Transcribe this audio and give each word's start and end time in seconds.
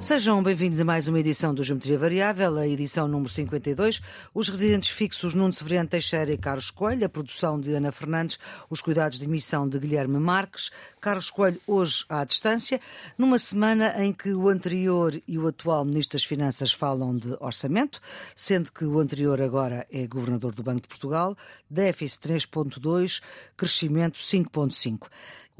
Sejam 0.00 0.42
bem-vindos 0.42 0.80
a 0.80 0.84
mais 0.84 1.08
uma 1.08 1.20
edição 1.20 1.52
do 1.52 1.62
Geometria 1.62 1.98
Variável, 1.98 2.56
a 2.56 2.66
edição 2.66 3.06
número 3.06 3.28
52. 3.28 4.00
Os 4.32 4.48
residentes 4.48 4.88
fixos 4.88 5.34
Nuno 5.34 5.52
Severiano 5.52 5.90
Teixeira 5.90 6.32
e 6.32 6.38
Carlos 6.38 6.70
Coelho, 6.70 7.04
a 7.04 7.08
produção 7.08 7.60
de 7.60 7.74
Ana 7.74 7.92
Fernandes, 7.92 8.38
os 8.70 8.80
cuidados 8.80 9.18
de 9.18 9.26
emissão 9.26 9.68
de 9.68 9.78
Guilherme 9.78 10.18
Marques. 10.18 10.70
Carlos 11.02 11.28
Coelho 11.28 11.60
hoje 11.66 12.06
à 12.08 12.24
distância, 12.24 12.80
numa 13.18 13.38
semana 13.38 14.02
em 14.02 14.10
que 14.10 14.32
o 14.32 14.48
anterior 14.48 15.14
e 15.28 15.38
o 15.38 15.46
atual 15.46 15.84
Ministro 15.84 16.16
das 16.16 16.24
Finanças 16.24 16.72
falam 16.72 17.14
de 17.14 17.36
orçamento, 17.38 18.00
sendo 18.34 18.72
que 18.72 18.86
o 18.86 18.98
anterior 19.00 19.40
agora 19.42 19.86
é 19.92 20.06
Governador 20.06 20.54
do 20.54 20.62
Banco 20.62 20.80
de 20.80 20.88
Portugal, 20.88 21.36
déficit 21.68 22.26
3.2, 22.26 23.20
crescimento 23.54 24.18
5.5 24.18 25.08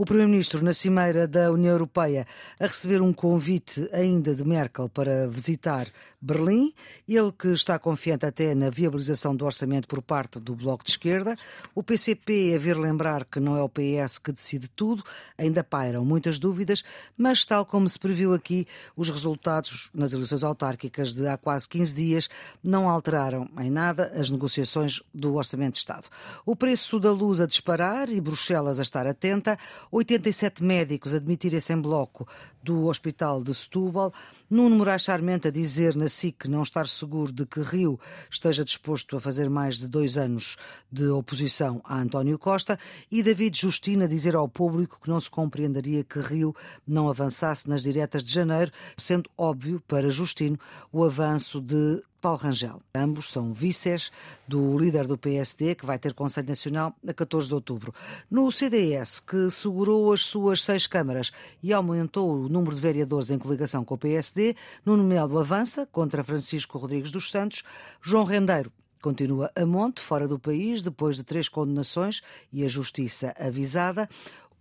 o 0.00 0.04
Primeiro-Ministro 0.06 0.64
na 0.64 0.72
Cimeira 0.72 1.28
da 1.28 1.52
União 1.52 1.72
Europeia 1.72 2.27
a 2.59 2.64
receber 2.64 3.02
um 3.02 3.12
convite 3.12 3.86
ainda 3.92 4.34
de 4.34 4.42
Merkel 4.42 4.88
para 4.88 5.28
visitar 5.28 5.88
Berlim, 6.23 6.74
ele 7.09 7.33
que 7.33 7.48
está 7.48 7.79
confiante 7.79 8.27
até 8.27 8.55
na 8.55 8.69
viabilização 8.69 9.34
do 9.34 9.47
orçamento 9.47 9.88
por 9.88 10.02
parte 10.02 10.38
do 10.38 10.55
Bloco 10.55 10.84
de 10.84 10.91
Esquerda, 10.91 11.34
o 11.74 11.83
PCP 11.83 12.52
a 12.55 12.59
vir 12.59 12.77
lembrar 12.77 13.24
que 13.24 13.41
não 13.41 13.56
é 13.56 13.62
o 13.62 13.69
PS 13.70 14.19
que 14.19 14.30
decide 14.30 14.69
tudo, 14.69 15.02
ainda 15.38 15.65
pairam 15.65 16.05
muitas 16.05 16.38
dúvidas, 16.38 16.84
mas 17.16 17.46
tal 17.46 17.65
como 17.65 17.88
se 17.88 17.98
previu 17.98 18.34
aqui, 18.34 18.66
os 18.95 19.09
resultados 19.09 19.88
nas 19.95 20.12
eleições 20.12 20.45
autárquicas 20.45 21.15
de 21.15 21.27
há 21.27 21.38
quase 21.38 21.66
15 21.66 21.95
dias 21.95 22.29
não 22.62 22.90
alteraram 22.90 23.49
em 23.59 23.71
nada 23.71 24.12
as 24.15 24.30
negociações 24.30 25.02
do 25.15 25.37
Orçamento 25.37 25.74
de 25.74 25.79
Estado. 25.79 26.07
O 26.45 26.55
preço 26.55 27.01
da 27.01 27.10
luz 27.10 27.40
a 27.40 27.46
disparar 27.46 28.10
e 28.10 28.21
Bruxelas 28.21 28.79
a 28.79 28.82
estar 28.82 29.07
atenta, 29.07 29.59
87 29.90 30.62
médicos 30.62 31.15
admitirem-se 31.15 31.73
em 31.73 31.80
bloco 31.80 32.29
do 32.62 32.88
Hospital 32.88 33.43
de 33.43 33.55
Setúbal, 33.55 34.12
Nuno 34.51 34.77
Moraes 34.77 35.02
Charmente 35.02 35.49
a 35.49 35.51
dizer 35.51 35.96
na 35.96 36.09
SIC 36.10 36.46
não 36.48 36.62
estar 36.62 36.86
seguro 36.88 37.32
de 37.32 37.46
que 37.46 37.60
Rio 37.60 37.98
esteja 38.30 38.64
disposto 38.64 39.16
a 39.16 39.20
fazer 39.20 39.48
mais 39.48 39.78
de 39.78 39.88
dois 39.88 40.18
anos 40.18 40.56
de 40.92 41.06
oposição 41.06 41.80
a 41.84 41.96
António 41.98 42.38
Costa 42.38 42.78
e 43.10 43.22
David 43.22 43.58
Justino 43.58 44.04
a 44.04 44.06
dizer 44.06 44.34
ao 44.34 44.48
público 44.48 45.00
que 45.02 45.08
não 45.08 45.20
se 45.20 45.30
compreenderia 45.30 46.04
que 46.04 46.18
Rio 46.18 46.54
não 46.86 47.08
avançasse 47.08 47.68
nas 47.68 47.82
diretas 47.82 48.22
de 48.22 48.32
janeiro, 48.32 48.72
sendo 48.96 49.30
óbvio 49.38 49.80
para 49.86 50.10
Justino 50.10 50.58
o 50.92 51.04
avanço 51.04 51.60
de 51.60 52.02
Paulo 52.21 52.38
Rangel. 52.38 52.80
Ambos 52.95 53.30
são 53.30 53.52
vices 53.52 54.13
do 54.46 54.79
líder 54.79 55.07
do 55.07 55.16
PSD, 55.16 55.74
que 55.74 55.87
vai 55.87 55.99
ter 55.99 56.15
Conselho 56.15 56.49
Nacional 56.49 56.95
a 57.07 57.15
14 57.15 57.49
de 57.49 57.54
outubro. 57.54 57.95
No 58.30 58.52
CDS, 58.52 59.21
que 59.21 59.51
segurou 59.51 60.12
as 60.12 60.21
suas 60.21 60.62
seis 60.62 60.87
câmaras 60.87 61.32
e 61.62 61.73
aumentou 61.73 62.30
o 62.30 62.49
número 62.49 62.74
de 62.74 62.80
vereadores 62.80 63.30
em 63.30 63.38
coligação 63.38 63.85
com 63.85 63.95
o 63.95 63.99
PSD, 63.99 64.54
Nuno 64.84 65.04
Melo 65.04 65.38
avança 65.38 65.87
contra 65.87 66.22
Francisco 66.22 66.78
Rodrigues 66.78 67.10
dos 67.10 67.31
Santos, 67.31 67.62
João 68.03 68.25
Rendeiro 68.25 68.71
Continua 69.00 69.50
a 69.56 69.65
monte, 69.65 69.99
fora 69.99 70.28
do 70.28 70.38
país, 70.38 70.82
depois 70.82 71.16
de 71.16 71.25
três 71.25 71.49
condenações 71.49 72.21
e 72.53 72.62
a 72.62 72.69
justiça 72.69 73.34
avisada. 73.38 74.06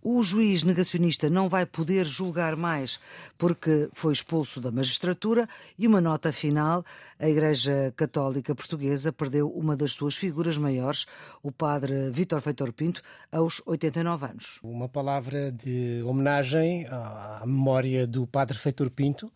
O 0.02 0.22
juiz 0.22 0.62
negacionista 0.62 1.28
não 1.28 1.46
vai 1.46 1.66
poder 1.66 2.06
julgar 2.06 2.56
mais 2.56 2.98
porque 3.36 3.90
foi 3.92 4.14
expulso 4.14 4.58
da 4.58 4.70
magistratura 4.70 5.46
e 5.78 5.86
uma 5.86 6.00
nota 6.00 6.32
final, 6.32 6.82
a 7.18 7.28
Igreja 7.28 7.92
Católica 7.94 8.54
Portuguesa 8.54 9.12
perdeu 9.12 9.50
uma 9.50 9.76
das 9.76 9.92
suas 9.92 10.16
figuras 10.16 10.56
maiores, 10.56 11.04
o 11.42 11.52
padre 11.52 12.10
Vítor 12.10 12.40
Feitor 12.40 12.72
Pinto, 12.72 13.02
aos 13.30 13.60
89 13.66 14.24
anos. 14.24 14.58
Uma 14.62 14.88
palavra 14.88 15.52
de 15.52 16.02
homenagem 16.02 16.86
à 16.86 17.42
memória 17.44 18.06
do 18.06 18.26
padre 18.26 18.56
Feitor 18.56 18.88
Pinto, 18.88 19.30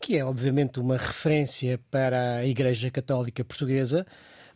que 0.00 0.16
é 0.16 0.24
obviamente 0.24 0.80
uma 0.80 0.96
referência 0.96 1.78
para 1.90 2.36
a 2.36 2.46
Igreja 2.46 2.90
Católica 2.90 3.44
Portuguesa, 3.44 4.06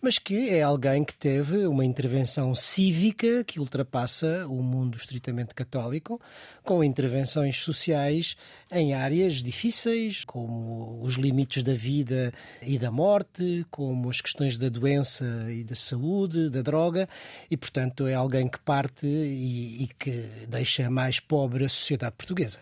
mas 0.01 0.19
que 0.19 0.49
é 0.49 0.63
alguém 0.63 1.05
que 1.05 1.15
teve 1.15 1.67
uma 1.67 1.85
intervenção 1.85 2.55
cívica 2.55 3.45
que 3.45 3.61
ultrapassa 3.61 4.47
o 4.47 4.63
mundo 4.63 4.97
estritamente 4.97 5.55
católico, 5.55 6.21
com 6.63 6.83
intervenções 6.83 7.59
sociais 7.59 8.37
em 8.73 8.95
áreas 8.95 9.43
difíceis, 9.43 10.25
como 10.25 11.03
os 11.03 11.15
limites 11.15 11.63
da 11.63 11.75
vida 11.75 12.33
e 12.63 12.79
da 12.79 12.91
morte, 12.91 13.67
como 13.71 14.09
as 14.09 14.21
questões 14.21 14.57
da 14.57 14.69
doença 14.69 15.47
e 15.51 15.63
da 15.63 15.77
saúde, 15.77 16.49
da 16.49 16.63
droga, 16.63 17.09
e 17.51 17.57
portanto 17.57 18.07
é 18.07 18.15
alguém 18.15 18.49
que 18.49 18.59
parte 18.61 19.07
e, 19.07 19.85
e 19.85 19.89
que 19.99 20.11
deixa 20.49 20.89
mais 20.89 21.21
pobre 21.21 21.65
a 21.65 21.69
sociedade 21.69 22.15
portuguesa. 22.17 22.61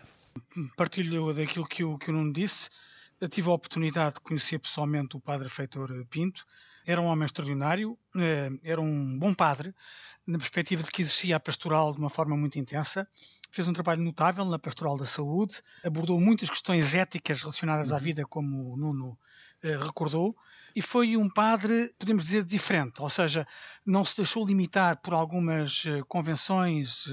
Partilho 0.75 1.33
daquilo 1.33 1.67
que 1.67 1.83
o, 1.83 1.97
que 1.97 2.09
o 2.09 2.13
Nuno 2.13 2.33
disse. 2.33 2.69
Eu 3.19 3.27
tive 3.27 3.49
a 3.49 3.53
oportunidade 3.53 4.15
de 4.15 4.21
conhecer 4.21 4.59
pessoalmente 4.59 5.17
o 5.17 5.19
padre 5.19 5.49
Feitor 5.49 6.05
Pinto 6.09 6.45
era 6.91 6.99
um 6.99 7.05
homem 7.05 7.23
extraordinário, 7.23 7.95
eh, 8.17 8.49
era 8.63 8.81
um 8.81 9.19
bom 9.19 9.31
padre, 9.31 9.75
na 10.25 10.39
perspectiva 10.39 10.81
de 10.81 10.89
que 10.89 11.03
exercia 11.03 11.35
a 11.35 11.39
pastoral 11.39 11.93
de 11.93 11.99
uma 11.99 12.09
forma 12.09 12.35
muito 12.35 12.57
intensa. 12.57 13.07
Fez 13.51 13.67
um 13.67 13.73
trabalho 13.73 14.01
notável 14.01 14.43
na 14.43 14.57
pastoral 14.57 14.97
da 14.97 15.05
saúde, 15.05 15.61
abordou 15.83 16.19
muitas 16.19 16.49
questões 16.49 16.95
éticas 16.95 17.41
relacionadas 17.41 17.91
à 17.91 17.97
uhum. 17.97 18.01
vida, 18.01 18.25
como 18.25 18.73
o 18.73 18.75
Nuno 18.75 19.15
eh, 19.61 19.77
recordou, 19.77 20.35
e 20.75 20.81
foi 20.81 21.15
um 21.15 21.29
padre, 21.29 21.93
podemos 21.99 22.25
dizer, 22.25 22.43
diferente, 22.43 23.03
ou 23.03 23.09
seja, 23.09 23.47
não 23.85 24.03
se 24.03 24.17
deixou 24.17 24.43
limitar 24.43 24.97
por 24.97 25.13
algumas 25.13 25.83
eh, 25.85 26.01
convenções 26.07 27.05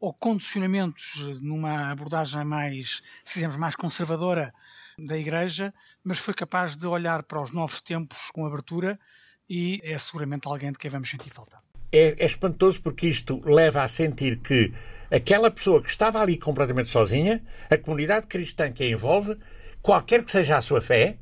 ou 0.00 0.14
condicionamentos 0.14 1.18
numa 1.42 1.90
abordagem 1.90 2.46
mais, 2.46 3.02
se 3.22 3.46
mais 3.58 3.76
conservadora 3.76 4.54
da 4.98 5.16
Igreja, 5.16 5.72
mas 6.02 6.18
foi 6.18 6.34
capaz 6.34 6.76
de 6.76 6.86
olhar 6.86 7.22
para 7.22 7.40
os 7.40 7.52
novos 7.52 7.80
tempos 7.80 8.30
com 8.32 8.44
abertura 8.44 8.98
e 9.48 9.80
é 9.82 9.96
seguramente 9.96 10.46
alguém 10.46 10.72
de 10.72 10.78
quem 10.78 10.90
vamos 10.90 11.08
sentir 11.08 11.30
falta. 11.30 11.58
É, 11.92 12.16
é 12.18 12.26
espantoso 12.26 12.82
porque 12.82 13.06
isto 13.06 13.40
leva 13.48 13.82
a 13.82 13.88
sentir 13.88 14.38
que 14.38 14.72
aquela 15.10 15.50
pessoa 15.50 15.82
que 15.82 15.88
estava 15.88 16.20
ali 16.20 16.36
completamente 16.36 16.90
sozinha, 16.90 17.42
a 17.70 17.78
comunidade 17.78 18.26
cristã 18.26 18.70
que 18.70 18.82
a 18.82 18.88
envolve, 18.88 19.38
qualquer 19.80 20.24
que 20.24 20.32
seja 20.32 20.58
a 20.58 20.62
sua 20.62 20.82
fé, 20.82 21.16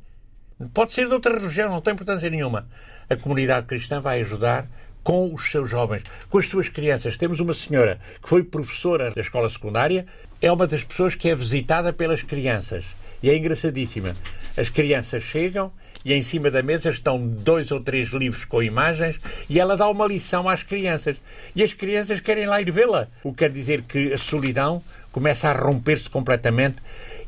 pode 0.73 0.93
ser 0.93 1.07
de 1.07 1.13
outra 1.13 1.39
religião, 1.39 1.69
não 1.69 1.81
tem 1.81 1.93
importância 1.93 2.29
nenhuma, 2.29 2.67
a 3.09 3.15
comunidade 3.15 3.65
cristã 3.65 4.01
vai 4.01 4.19
ajudar 4.19 4.67
com 5.03 5.33
os 5.33 5.49
seus 5.49 5.69
jovens, 5.69 6.03
com 6.29 6.37
as 6.37 6.47
suas 6.47 6.67
crianças. 6.67 7.17
Temos 7.17 7.39
uma 7.39 7.53
senhora 7.53 7.97
que 8.21 8.27
foi 8.27 8.43
professora 8.43 9.11
da 9.11 9.21
escola 9.21 9.47
secundária, 9.47 10.05
é 10.41 10.51
uma 10.51 10.67
das 10.67 10.83
pessoas 10.83 11.15
que 11.15 11.29
é 11.29 11.35
visitada 11.35 11.93
pelas 11.93 12.23
crianças 12.23 12.83
e 13.21 13.29
é 13.29 13.35
engraçadíssima. 13.35 14.15
As 14.55 14.69
crianças 14.69 15.23
chegam 15.23 15.71
e 16.03 16.13
em 16.13 16.23
cima 16.23 16.49
da 16.49 16.63
mesa 16.63 16.89
estão 16.89 17.19
dois 17.19 17.71
ou 17.71 17.79
três 17.79 18.09
livros 18.09 18.45
com 18.45 18.63
imagens 18.63 19.19
e 19.49 19.59
ela 19.59 19.75
dá 19.75 19.89
uma 19.89 20.07
lição 20.07 20.47
às 20.47 20.63
crianças. 20.63 21.17
E 21.55 21.63
as 21.63 21.73
crianças 21.73 22.19
querem 22.19 22.45
lá 22.45 22.61
ir 22.61 22.71
vê-la. 22.71 23.07
O 23.23 23.31
que 23.31 23.39
quer 23.39 23.51
dizer 23.51 23.81
que 23.81 24.13
a 24.13 24.17
solidão 24.17 24.81
começa 25.11 25.49
a 25.49 25.53
romper-se 25.53 26.09
completamente 26.09 26.77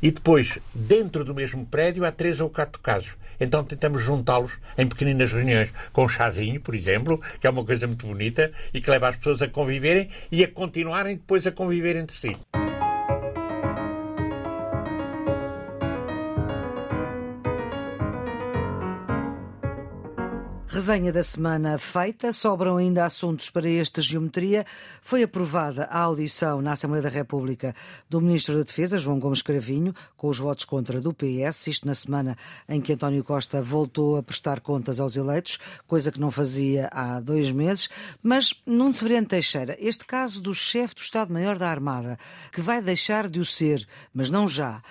e 0.02 0.12
depois, 0.12 0.60
dentro 0.74 1.26
do 1.26 1.36
mesmo 1.36 1.66
prédio, 1.66 2.06
há 2.06 2.12
três 2.12 2.40
ou 2.40 2.50
quatro 2.50 2.80
casos. 2.80 3.18
Então 3.40 3.64
tentamos 3.64 4.04
juntá-los 4.04 4.60
em 4.78 4.88
pequeninas 4.88 5.32
reuniões, 5.32 5.72
com 5.94 6.06
um 6.06 6.10
chazinho, 6.10 6.60
por 6.60 6.76
exemplo, 6.76 7.22
que 7.40 7.48
é 7.48 7.50
uma 7.50 7.64
coisa 7.64 7.88
muito 7.88 8.06
bonita 8.06 8.52
e 8.74 8.82
que 8.82 8.90
leva 8.90 9.10
as 9.10 9.16
pessoas 9.16 9.42
a 9.42 9.48
conviverem 9.48 10.10
e 10.32 10.44
a 10.44 10.48
continuarem 10.48 11.16
depois 11.16 11.48
a 11.48 11.52
conviver 11.52 11.96
entre 11.96 12.18
si. 12.18 12.38
Resenha 20.72 21.12
da 21.12 21.24
semana 21.24 21.80
feita, 21.80 22.32
sobram 22.32 22.78
ainda 22.78 23.04
assuntos 23.04 23.50
para 23.50 23.68
esta 23.68 24.04
geometria. 24.04 24.64
Foi 25.02 25.24
aprovada 25.24 25.86
a 25.86 26.02
audição 26.02 26.62
na 26.62 26.74
Assembleia 26.74 27.02
da 27.02 27.10
República 27.10 27.74
do 28.08 28.22
Ministro 28.22 28.56
da 28.56 28.62
Defesa, 28.62 29.00
João 29.00 29.20
Gomes 29.20 29.42
Cravinho, 29.42 29.96
com 30.16 30.28
os 30.28 30.38
votos 30.38 30.66
contra 30.66 31.02
do 31.02 31.12
PS, 31.12 31.66
isto 31.66 31.88
na 31.88 31.96
semana 31.96 32.38
em 32.68 32.80
que 32.80 32.94
António 32.94 33.24
Costa 33.24 33.64
voltou 33.64 34.16
a 34.16 34.22
prestar 34.22 34.60
contas 34.60 35.00
aos 35.00 35.16
eleitos, 35.16 35.58
coisa 35.88 36.12
que 36.12 36.20
não 36.20 36.30
fazia 36.30 36.88
há 36.92 37.20
dois 37.20 37.52
meses. 37.52 37.90
Mas, 38.22 38.54
Nuno 38.64 38.94
Severiano 38.94 39.26
Teixeira, 39.26 39.76
este 39.80 40.06
caso 40.06 40.40
do 40.40 40.54
chefe 40.54 40.94
do 40.94 41.02
Estado-Maior 41.02 41.58
da 41.58 41.68
Armada, 41.68 42.20
que 42.52 42.62
vai 42.62 42.80
deixar 42.80 43.28
de 43.28 43.40
o 43.40 43.46
ser, 43.46 43.88
mas 44.14 44.30
não 44.30 44.48
já, 44.48 44.84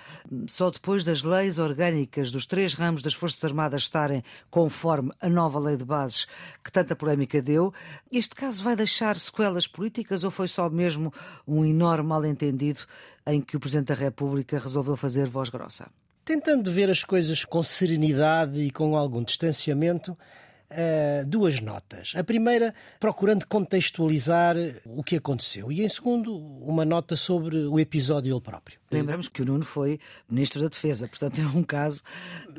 só 0.47 0.69
depois 0.69 1.05
das 1.05 1.23
leis 1.23 1.57
orgânicas 1.57 2.31
dos 2.31 2.45
três 2.45 2.73
ramos 2.73 3.01
das 3.01 3.13
Forças 3.13 3.41
Armadas 3.45 3.83
estarem 3.83 4.21
conforme 4.49 5.11
a 5.21 5.29
nova 5.29 5.57
lei 5.57 5.68
de 5.77 5.85
bases 5.85 6.27
que 6.63 6.71
tanta 6.71 6.95
polémica 6.95 7.41
deu. 7.41 7.73
Este 8.11 8.35
caso 8.35 8.63
vai 8.63 8.75
deixar 8.75 9.17
sequelas 9.17 9.67
políticas 9.67 10.23
ou 10.23 10.31
foi 10.31 10.47
só 10.47 10.69
mesmo 10.69 11.13
um 11.47 11.65
enorme 11.65 12.09
mal-entendido 12.09 12.81
em 13.25 13.41
que 13.41 13.57
o 13.57 13.59
Presidente 13.59 13.87
da 13.87 13.95
República 13.95 14.57
resolveu 14.59 14.95
fazer 14.95 15.27
voz 15.27 15.49
grossa? 15.49 15.87
Tentando 16.25 16.71
ver 16.71 16.89
as 16.89 17.03
coisas 17.03 17.43
com 17.43 17.63
serenidade 17.63 18.59
e 18.59 18.69
com 18.71 18.95
algum 18.95 19.23
distanciamento, 19.23 20.17
uh, 20.71 21.25
duas 21.25 21.59
notas. 21.59 22.13
A 22.15 22.23
primeira, 22.23 22.73
procurando 22.99 23.45
contextualizar 23.45 24.55
o 24.85 25.03
que 25.03 25.15
aconteceu, 25.15 25.71
e 25.71 25.83
em 25.83 25.89
segundo, 25.89 26.35
uma 26.35 26.85
nota 26.85 27.15
sobre 27.15 27.57
o 27.57 27.79
episódio 27.79 28.33
ele 28.33 28.41
próprio. 28.41 28.79
Lembramos 28.91 29.27
que 29.27 29.41
o 29.41 29.45
Nuno 29.45 29.63
foi 29.63 29.99
Ministro 30.29 30.61
da 30.61 30.67
Defesa, 30.67 31.07
portanto 31.07 31.41
é 31.41 31.45
um 31.45 31.63
caso. 31.63 32.03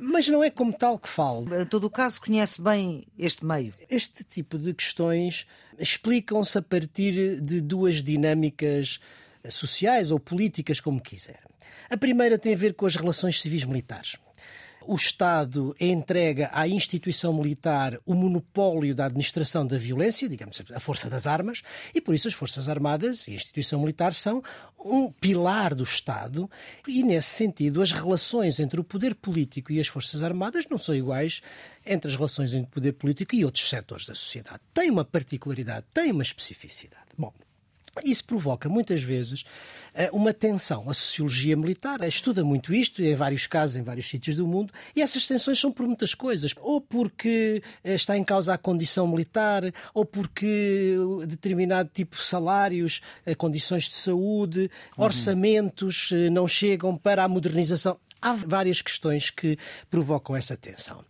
Mas 0.01 0.29
não 0.29 0.43
é 0.43 0.51
como 0.51 0.73
tal 0.73 0.99
que 0.99 1.09
falo. 1.09 1.53
Em 1.55 1.67
todo 1.67 1.85
o 1.85 1.91
caso, 1.91 2.21
conhece 2.21 2.62
bem 2.62 3.07
este 3.19 3.45
meio. 3.45 3.75
Este 3.89 4.25
tipo 4.25 4.59
de 4.59 4.73
questões 4.73 5.47
explicam-se 5.79 6.59
a 6.59 6.63
partir 6.63 7.41
de 7.41 7.61
duas 7.61 8.03
dinâmicas 8.03 9.01
sociais 9.49 10.11
ou 10.11 10.21
políticas, 10.21 10.81
como 10.81 11.01
quiser. 11.01 11.41
A 11.89 11.97
primeira 11.97 12.39
tem 12.39 12.55
a 12.55 12.56
ver 12.56 12.75
com 12.75 12.87
as 12.87 12.95
relações 12.95 13.41
civis 13.41 13.65
militares 13.65 14.17
o 14.91 14.97
Estado 14.97 15.73
entrega 15.79 16.51
à 16.53 16.67
instituição 16.67 17.33
militar 17.33 18.01
o 18.05 18.13
monopólio 18.13 18.93
da 18.93 19.05
administração 19.05 19.65
da 19.65 19.79
violência, 19.79 20.29
digamos, 20.29 20.61
a 20.75 20.81
força 20.81 21.09
das 21.09 21.29
armas, 21.29 21.63
e 21.95 22.01
por 22.01 22.13
isso 22.13 22.27
as 22.27 22.35
Forças 22.35 22.69
Armadas 22.69 23.29
e 23.29 23.31
a 23.31 23.35
instituição 23.37 23.79
militar 23.79 24.13
são 24.13 24.43
um 24.85 25.09
pilar 25.09 25.77
do 25.77 25.85
Estado, 25.85 26.51
e 26.89 27.05
nesse 27.05 27.29
sentido 27.29 27.81
as 27.81 27.93
relações 27.93 28.59
entre 28.59 28.81
o 28.81 28.85
poder 28.85 29.15
político 29.15 29.71
e 29.71 29.79
as 29.79 29.87
Forças 29.87 30.25
Armadas 30.25 30.65
não 30.69 30.77
são 30.77 30.93
iguais 30.93 31.41
entre 31.87 32.11
as 32.11 32.17
relações 32.17 32.53
entre 32.53 32.67
o 32.67 32.73
poder 32.73 32.95
político 32.95 33.37
e 33.37 33.45
outros 33.45 33.71
setores 33.71 34.07
da 34.07 34.15
sociedade. 34.17 34.59
Tem 34.75 34.91
uma 34.91 35.05
particularidade, 35.05 35.87
tem 35.95 36.11
uma 36.11 36.25
especificidade. 36.25 37.11
Bom, 37.17 37.33
isso 38.05 38.25
provoca 38.25 38.69
muitas 38.69 39.03
vezes 39.03 39.45
eh, 39.95 40.09
uma 40.13 40.33
tensão. 40.33 40.89
A 40.89 40.95
sociologia 40.95 41.57
militar 41.57 42.01
estuda 42.09 42.45
muito 42.45 42.73
isto, 42.73 43.03
em 43.03 43.15
vários 43.15 43.47
casos, 43.47 43.77
em 43.77 43.83
vários 43.83 44.09
sítios 44.09 44.37
do 44.37 44.47
mundo, 44.47 44.73
e 44.95 45.03
essas 45.03 45.27
tensões 45.27 45.59
são 45.59 45.73
por 45.73 45.87
muitas 45.87 46.15
coisas. 46.15 46.55
Ou 46.61 46.81
porque 46.81 47.63
eh, 47.83 47.95
está 47.95 48.17
em 48.17 48.25
causa 48.25 48.55
a 48.55 48.59
condição 48.59 49.07
militar, 49.07 49.63
ou 49.93 50.05
porque 50.05 50.97
determinado 51.27 51.91
tipo 51.93 52.17
de 52.17 52.23
salários, 52.23 53.01
eh, 53.27 53.35
condições 53.35 53.85
de 53.85 53.95
saúde, 53.95 54.71
uhum. 54.97 55.05
orçamentos 55.05 56.11
não 56.31 56.47
chegam 56.47 56.97
para 56.97 57.25
a 57.25 57.29
modernização. 57.29 57.99
Há 58.23 58.35
várias 58.35 58.83
questões 58.83 59.31
que 59.31 59.59
provocam 59.91 60.37
essa 60.37 60.57
tensão. 60.57 61.05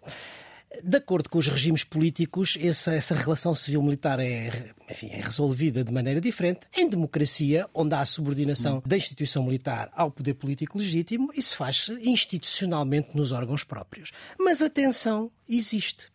De 0.85 0.99
acordo 0.99 1.29
com 1.29 1.39
os 1.39 1.49
regimes 1.49 1.83
políticos, 1.83 2.57
essa, 2.61 2.95
essa 2.95 3.15
relação 3.15 3.53
civil-militar 3.53 4.21
é, 4.21 4.73
enfim, 4.89 5.09
é 5.11 5.21
resolvida 5.21 5.83
de 5.83 5.93
maneira 5.93 6.21
diferente. 6.21 6.61
Em 6.77 6.89
democracia, 6.89 7.69
onde 7.75 7.93
há 7.95 8.01
a 8.01 8.07
subordinação 8.07 8.81
da 8.87 8.97
instituição 8.97 9.43
militar 9.43 9.91
ao 9.95 10.13
poder 10.13 10.35
político 10.35 10.79
legítimo, 10.79 11.31
isso 11.35 11.57
faz-se 11.57 11.93
institucionalmente 12.09 13.11
nos 13.15 13.33
órgãos 13.33 13.65
próprios. 13.65 14.13
Mas 14.39 14.63
a 14.63 14.71
tensão 14.71 15.29
existe. 15.49 16.09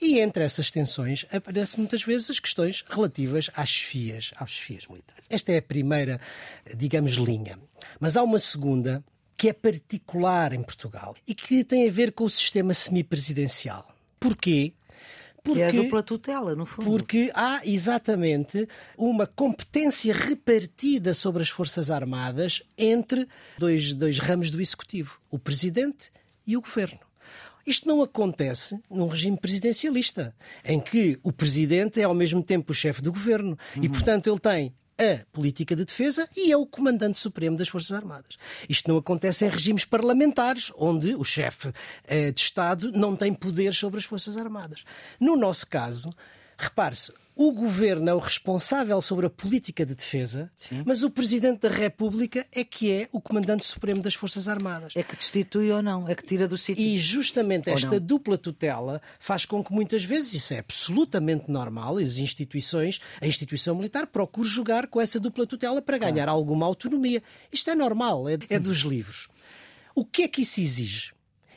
E 0.00 0.20
entre 0.20 0.44
essas 0.44 0.70
tensões 0.70 1.26
aparecem 1.32 1.80
muitas 1.80 2.04
vezes 2.04 2.30
as 2.30 2.38
questões 2.38 2.84
relativas 2.88 3.50
às 3.56 3.68
chefias, 3.68 4.30
às 4.36 4.50
chefias 4.50 4.86
militares. 4.86 5.26
Esta 5.28 5.50
é 5.50 5.58
a 5.58 5.62
primeira, 5.62 6.20
digamos, 6.76 7.12
linha. 7.12 7.58
Mas 7.98 8.16
há 8.16 8.22
uma 8.22 8.38
segunda 8.38 9.04
que 9.36 9.48
é 9.48 9.52
particular 9.52 10.52
em 10.52 10.62
Portugal 10.62 11.14
e 11.26 11.34
que 11.34 11.64
tem 11.64 11.88
a 11.88 11.92
ver 11.92 12.12
com 12.12 12.24
o 12.24 12.30
sistema 12.30 12.72
semipresidencial. 12.72 13.95
Porquê? 14.18 14.72
Porque, 15.42 15.60
que 15.60 15.62
é 15.62 15.68
a 15.68 15.82
dupla 15.82 16.02
tutela, 16.02 16.56
no 16.56 16.66
fundo. 16.66 16.90
Porque 16.90 17.30
há 17.32 17.60
exatamente 17.64 18.68
uma 18.98 19.26
competência 19.28 20.12
repartida 20.12 21.14
sobre 21.14 21.42
as 21.42 21.48
Forças 21.48 21.88
Armadas 21.88 22.62
entre 22.76 23.28
dois, 23.56 23.94
dois 23.94 24.18
ramos 24.18 24.50
do 24.50 24.60
Executivo, 24.60 25.18
o 25.30 25.38
Presidente 25.38 26.10
e 26.44 26.56
o 26.56 26.60
Governo. 26.60 26.98
Isto 27.64 27.88
não 27.88 28.02
acontece 28.02 28.80
num 28.90 29.08
regime 29.08 29.36
presidencialista, 29.36 30.34
em 30.64 30.80
que 30.80 31.18
o 31.22 31.32
Presidente 31.32 32.00
é 32.00 32.04
ao 32.04 32.14
mesmo 32.14 32.42
tempo 32.42 32.72
o 32.72 32.74
chefe 32.74 33.02
do 33.02 33.12
Governo 33.12 33.58
uhum. 33.76 33.84
e, 33.84 33.88
portanto, 33.88 34.28
ele 34.28 34.38
tem 34.38 34.72
a 34.98 35.24
política 35.32 35.76
de 35.76 35.84
defesa 35.84 36.28
e 36.36 36.50
é 36.50 36.56
o 36.56 36.66
comandante 36.66 37.18
supremo 37.18 37.56
das 37.56 37.68
Forças 37.68 37.92
Armadas. 37.92 38.36
Isto 38.68 38.88
não 38.88 38.96
acontece 38.96 39.44
em 39.44 39.48
regimes 39.48 39.84
parlamentares, 39.84 40.72
onde 40.76 41.14
o 41.14 41.24
chefe 41.24 41.72
eh, 42.04 42.32
de 42.32 42.40
Estado 42.40 42.90
não 42.92 43.14
tem 43.14 43.32
poder 43.32 43.74
sobre 43.74 43.98
as 43.98 44.04
Forças 44.06 44.36
Armadas. 44.36 44.84
No 45.20 45.36
nosso 45.36 45.66
caso, 45.66 46.14
repare-se, 46.56 47.12
o 47.38 47.52
governo 47.52 48.08
é 48.08 48.14
o 48.14 48.18
responsável 48.18 48.98
sobre 49.02 49.26
a 49.26 49.30
política 49.30 49.84
de 49.84 49.94
defesa, 49.94 50.50
Sim. 50.56 50.82
mas 50.86 51.02
o 51.02 51.10
presidente 51.10 51.60
da 51.60 51.68
República 51.68 52.46
é 52.50 52.64
que 52.64 52.90
é 52.90 53.08
o 53.12 53.20
comandante 53.20 53.62
supremo 53.66 54.02
das 54.02 54.14
Forças 54.14 54.48
Armadas. 54.48 54.94
É 54.96 55.02
que 55.02 55.14
destitui 55.14 55.70
ou 55.70 55.82
não, 55.82 56.08
é 56.08 56.14
que 56.14 56.24
tira 56.24 56.48
do 56.48 56.56
sítio. 56.56 56.82
E 56.82 56.98
justamente 56.98 57.68
esta 57.68 58.00
dupla 58.00 58.38
tutela 58.38 59.02
faz 59.20 59.44
com 59.44 59.62
que 59.62 59.70
muitas 59.70 60.02
vezes, 60.02 60.32
isso 60.32 60.54
é 60.54 60.60
absolutamente 60.60 61.50
normal, 61.50 61.98
as 61.98 62.16
instituições, 62.16 63.00
a 63.20 63.26
instituição 63.26 63.74
militar 63.74 64.06
procure 64.06 64.48
jogar 64.48 64.86
com 64.86 64.98
essa 64.98 65.20
dupla 65.20 65.46
tutela 65.46 65.82
para 65.82 65.98
ganhar 65.98 66.14
claro. 66.14 66.30
alguma 66.30 66.64
autonomia. 66.64 67.22
Isto 67.52 67.68
é 67.68 67.74
normal, 67.74 68.30
é, 68.30 68.38
é 68.48 68.58
dos 68.58 68.78
livros. 68.78 69.28
O 69.94 70.06
que 70.06 70.22
é 70.22 70.28
que 70.28 70.40
isso 70.40 70.58
exige? 70.58 71.12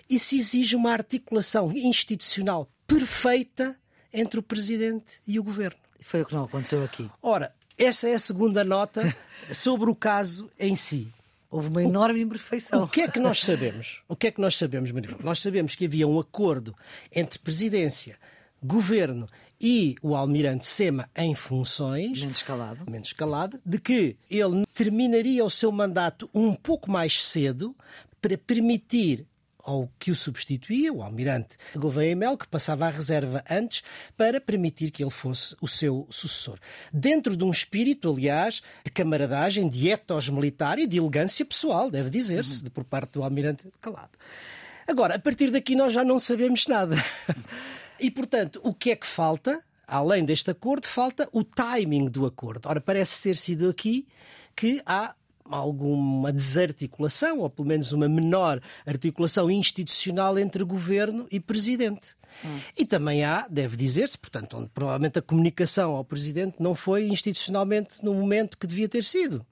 Isso 0.10 0.36
exige 0.36 0.76
uma 0.76 0.92
articulação 0.92 1.72
institucional 1.72 2.70
perfeita 2.86 3.80
entre 4.14 4.40
o 4.40 4.44
Presidente 4.44 5.22
e 5.28 5.40
o 5.40 5.44
Governo. 5.44 5.78
Foi 6.02 6.22
o 6.22 6.26
que 6.26 6.34
não 6.34 6.46
aconteceu 6.46 6.84
aqui. 6.84 7.10
Ora, 7.22 7.54
essa 7.78 8.08
é 8.08 8.16
a 8.16 8.20
segunda 8.20 8.64
nota 8.64 9.16
sobre 9.52 9.90
o 9.90 9.96
caso 9.96 10.50
em 10.60 10.76
si. 10.76 11.08
Houve 11.52 11.70
uma 11.70 11.84
enorme 11.84 12.22
imperfeição. 12.22 12.84
O 12.84 12.88
que 12.88 13.02
é 13.02 13.08
que 13.08 13.20
nós 13.20 13.40
sabemos? 13.40 14.02
O 14.08 14.16
que 14.16 14.28
é 14.28 14.32
que 14.32 14.40
nós 14.40 14.56
sabemos, 14.56 14.92
Maria? 14.92 15.16
Nós 15.24 15.40
sabemos 15.40 15.76
que 15.76 15.86
havia 15.86 16.08
um 16.08 16.20
acordo 16.20 16.76
entre 17.14 17.40
presidência, 17.40 18.18
governo 18.62 19.28
e 19.60 19.96
o 20.02 20.16
almirante 20.16 20.68
Sema 20.68 21.10
em 21.16 21.34
funções, 21.34 22.22
menos 22.22 22.38
escalado, 22.38 22.90
menos 22.90 23.08
escalado, 23.08 23.60
de 23.66 23.80
que 23.80 24.16
ele 24.30 24.66
terminaria 24.76 25.44
o 25.44 25.50
seu 25.50 25.72
mandato 25.72 26.30
um 26.34 26.54
pouco 26.54 26.90
mais 26.90 27.24
cedo 27.24 27.76
para 28.22 28.38
permitir 28.38 29.26
ao 29.70 29.88
que 30.00 30.10
o 30.10 30.16
substituía, 30.16 30.92
o 30.92 31.04
almirante 31.04 31.56
Gouveia 31.76 32.16
Mel, 32.16 32.36
que 32.36 32.48
passava 32.48 32.88
à 32.88 32.90
reserva 32.90 33.44
antes 33.48 33.84
para 34.18 34.42
permitir 34.42 34.90
que 34.90 35.04
ele 35.04 35.12
fosse 35.12 35.56
o 35.62 35.68
seu 35.68 36.08
sucessor. 36.10 36.58
Dentro 36.92 37.38
de 37.38 37.44
um 37.44 37.52
espírito, 37.52 38.12
aliás, 38.12 38.64
de 38.84 38.90
camaradagem, 38.90 39.70
de 39.70 39.90
etos 39.90 40.28
militar 40.28 40.80
e 40.80 40.88
de 40.88 40.98
elegância 40.98 41.46
pessoal, 41.46 41.92
deve 41.92 42.10
dizer-se, 42.10 42.68
por 42.72 42.84
parte 42.84 43.12
do 43.12 43.24
almirante 43.24 43.68
Calado. 43.80 44.18
Agora, 44.88 45.16
a 45.16 45.20
partir 45.20 45.52
daqui 45.52 45.76
nós 45.76 45.94
já 45.94 46.04
não 46.04 46.20
sabemos 46.20 46.66
nada. 46.66 46.96
e, 48.00 48.10
portanto, 48.10 48.60
o 48.64 48.74
que 48.74 48.90
é 48.90 48.96
que 48.96 49.06
falta? 49.06 49.64
Além 49.88 50.26
deste 50.26 50.50
acordo, 50.50 50.88
falta 50.88 51.30
o 51.32 51.44
timing 51.44 52.06
do 52.06 52.26
acordo. 52.26 52.68
Ora, 52.68 52.82
parece 52.82 53.22
ter 53.22 53.38
sido 53.38 53.70
aqui 53.70 54.08
que 54.56 54.82
há 54.84 55.14
alguma 55.50 56.32
desarticulação, 56.32 57.40
ou 57.40 57.50
pelo 57.50 57.68
menos 57.68 57.92
uma 57.92 58.08
menor 58.08 58.62
articulação 58.86 59.50
institucional 59.50 60.38
entre 60.38 60.64
governo 60.64 61.28
e 61.32 61.40
presidente. 61.40 62.20
Hum. 62.44 62.60
E 62.78 62.86
também 62.86 63.24
há, 63.24 63.48
deve 63.50 63.76
dizer-se, 63.76 64.18
portanto, 64.18 64.58
onde 64.58 64.70
provavelmente 64.70 65.20
a 65.20 65.22
comunicação 65.22 65.96
ao 65.96 66.06
Presidente 66.06 66.56
não 66.60 66.74
foi 66.74 67.08
institucionalmente 67.08 68.04
no 68.04 68.14
momento 68.14 68.58
que 68.58 68.68
devia 68.68 68.88
ter 68.88 69.04
sido. 69.04 69.46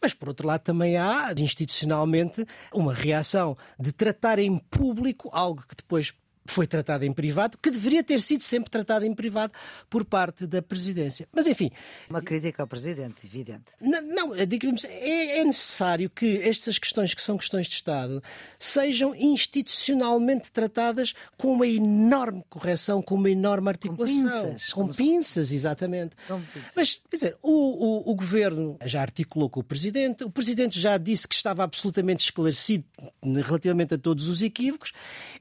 Mas, 0.00 0.14
por 0.14 0.28
outro 0.28 0.46
lado, 0.46 0.62
também 0.62 0.96
há, 0.96 1.34
institucionalmente, 1.38 2.46
uma 2.72 2.94
reação 2.94 3.56
de 3.78 3.92
tratar 3.92 4.38
em 4.38 4.58
público 4.58 5.28
algo 5.32 5.64
que 5.68 5.76
depois 5.76 6.14
foi 6.50 6.66
tratado 6.66 7.04
em 7.04 7.12
privado, 7.12 7.56
que 7.56 7.70
deveria 7.70 8.02
ter 8.02 8.20
sido 8.20 8.42
sempre 8.42 8.70
tratado 8.70 9.04
em 9.04 9.14
privado 9.14 9.52
por 9.88 10.04
parte 10.04 10.46
da 10.46 10.60
presidência. 10.60 11.28
Mas 11.32 11.46
enfim. 11.46 11.70
Uma 12.08 12.20
crítica 12.20 12.62
ao 12.62 12.66
presidente, 12.66 13.26
evidente. 13.26 13.64
Não, 13.80 14.02
não 14.02 14.46
digamos, 14.46 14.84
é, 14.84 15.38
é, 15.38 15.44
necessário 15.44 16.10
que 16.10 16.36
estas 16.42 16.78
questões, 16.78 17.14
que 17.14 17.22
são 17.22 17.38
questões 17.38 17.68
de 17.68 17.74
Estado, 17.74 18.22
sejam 18.58 19.14
institucionalmente 19.14 20.50
tratadas 20.50 21.14
com 21.38 21.52
uma 21.52 21.66
enorme 21.66 22.44
correção, 22.48 23.00
com 23.00 23.14
uma 23.14 23.30
enorme 23.30 23.68
articulação. 23.68 24.22
Com 24.22 24.48
pinças. 24.50 24.72
Com 24.72 24.88
pinças, 24.88 25.52
exatamente. 25.52 26.16
Com 26.26 26.40
pinças. 26.40 26.72
Mas, 26.74 27.00
quer 27.08 27.16
dizer, 27.16 27.36
o, 27.42 27.50
o, 27.50 28.10
o 28.10 28.14
governo 28.14 28.76
já 28.84 29.00
articulou 29.00 29.48
com 29.48 29.60
o 29.60 29.64
presidente, 29.64 30.24
o 30.24 30.30
presidente 30.30 30.80
já 30.80 30.98
disse 30.98 31.28
que 31.28 31.34
estava 31.34 31.62
absolutamente 31.62 32.24
esclarecido 32.24 32.84
relativamente 33.22 33.94
a 33.94 33.98
todos 33.98 34.26
os 34.28 34.42
equívocos, 34.42 34.92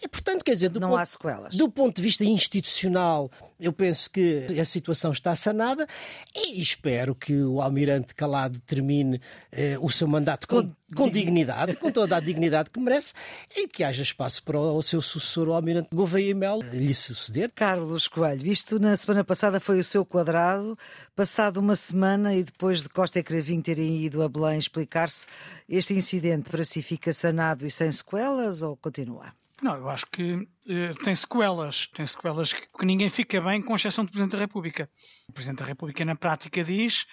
e, 0.01 0.07
portanto, 0.07 0.43
quer 0.43 0.53
dizer, 0.53 0.69
do 0.69 0.79
não 0.79 0.98
há 0.99 1.05
sequelas. 1.05 1.55
Do 1.55 1.69
ponto 1.69 1.95
de 1.95 2.01
vista 2.01 2.23
institucional, 2.23 3.31
eu 3.59 3.73
penso 3.73 4.09
que 4.09 4.45
a 4.59 4.65
situação 4.65 5.11
está 5.11 5.35
sanada 5.35 5.87
e 6.35 6.61
espero 6.61 7.13
que 7.13 7.33
o 7.43 7.61
Almirante 7.61 8.15
Calado 8.15 8.59
termine 8.61 9.21
eh, 9.51 9.77
o 9.81 9.89
seu 9.89 10.07
mandato 10.07 10.47
com, 10.47 10.71
com 10.95 11.09
dignidade, 11.09 11.75
com 11.75 11.91
toda 11.91 12.15
a 12.15 12.19
dignidade 12.19 12.69
que 12.69 12.79
merece 12.79 13.13
e 13.55 13.67
que 13.67 13.83
haja 13.83 14.01
espaço 14.01 14.43
para 14.43 14.57
o 14.57 14.81
seu 14.81 15.01
sucessor, 15.01 15.49
o 15.49 15.53
Almirante 15.53 15.89
Gouveia 15.93 16.33
Mel, 16.33 16.59
lhe 16.71 16.93
suceder. 16.93 17.51
Carlos 17.53 18.07
Coelho, 18.07 18.47
isto 18.47 18.79
na 18.79 18.95
semana 18.95 19.23
passada 19.23 19.59
foi 19.59 19.79
o 19.79 19.83
seu 19.83 20.05
quadrado, 20.05 20.77
passado 21.15 21.57
uma 21.57 21.75
semana 21.75 22.33
e 22.35 22.43
depois 22.43 22.81
de 22.81 22.89
Costa 22.89 23.19
e 23.19 23.23
Cravinho 23.23 23.61
terem 23.61 24.03
ido 24.03 24.23
a 24.23 24.29
Belém 24.29 24.57
explicar-se, 24.57 25.27
este 25.67 25.93
incidente 25.93 26.49
para 26.49 26.63
si 26.63 26.81
fica 26.81 27.11
sanado 27.11 27.65
e 27.65 27.71
sem 27.71 27.91
sequelas 27.91 28.61
ou 28.61 28.77
continua? 28.77 29.38
Não, 29.61 29.75
eu 29.75 29.89
acho 29.89 30.05
que 30.07 30.33
uh, 30.33 31.03
tem 31.03 31.13
sequelas. 31.13 31.87
Tem 31.87 32.05
sequelas 32.05 32.53
que, 32.53 32.67
que, 32.67 32.85
ninguém 32.85 33.09
fica 33.09 33.41
bem, 33.41 33.61
com 33.61 33.75
exceção 33.75 34.05
do 34.05 34.11
Presidente 34.11 34.33
da 34.33 34.39
República. 34.39 34.89
O 35.27 35.33
Presidente 35.33 35.59
da 35.59 35.65
República, 35.65 36.05
na 36.05 36.15
prática, 36.15 36.63
diz 36.63 37.05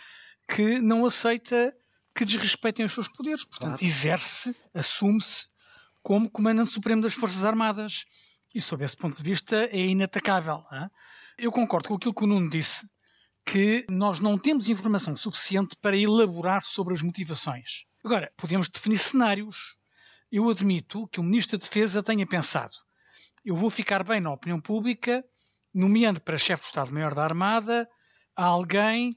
que 0.48 0.78
não 0.78 1.04
aceita 1.04 1.74
que 2.14 2.24
desrespeitem 2.24 2.86
os 2.86 2.92
seus 2.92 3.08
poderes. 3.08 3.44
Portanto, 3.44 3.78
claro. 3.78 3.84
exerce, 3.84 4.56
assume-se 4.72 5.48
como 6.02 6.30
Comandante 6.30 6.70
Supremo 6.70 7.02
das 7.02 7.14
Forças 7.14 7.44
Armadas. 7.44 8.04
E, 8.54 8.60
sob 8.60 8.84
esse 8.84 8.96
ponto 8.96 9.16
de 9.16 9.22
vista, 9.22 9.68
é 9.70 9.78
inatacável. 9.78 10.64
Hein? 10.72 10.88
Eu 11.36 11.52
concordo 11.52 11.88
com 11.88 11.94
aquilo 11.96 12.14
que 12.14 12.24
o 12.24 12.26
Nuno 12.26 12.48
disse, 12.48 12.88
que 13.44 13.84
nós 13.88 14.18
não 14.18 14.38
temos 14.38 14.68
informação 14.68 15.16
suficiente 15.16 15.76
para 15.76 15.96
elaborar 15.96 16.62
sobre 16.62 16.94
as 16.94 17.02
motivações. 17.02 17.84
Agora, 18.02 18.32
podemos 18.36 18.68
definir 18.68 18.98
cenários 18.98 19.76
eu 20.30 20.48
admito 20.50 21.06
que 21.08 21.20
o 21.20 21.22
Ministro 21.22 21.58
da 21.58 21.64
Defesa 21.64 22.02
tenha 22.02 22.26
pensado: 22.26 22.72
eu 23.44 23.54
vou 23.54 23.70
ficar 23.70 24.02
bem 24.02 24.20
na 24.20 24.32
opinião 24.32 24.60
pública, 24.60 25.24
nomeando 25.74 26.20
para 26.20 26.38
chefe 26.38 26.64
do 26.64 26.66
Estado-Maior 26.66 27.14
da 27.14 27.24
Armada 27.24 27.88
alguém 28.34 29.16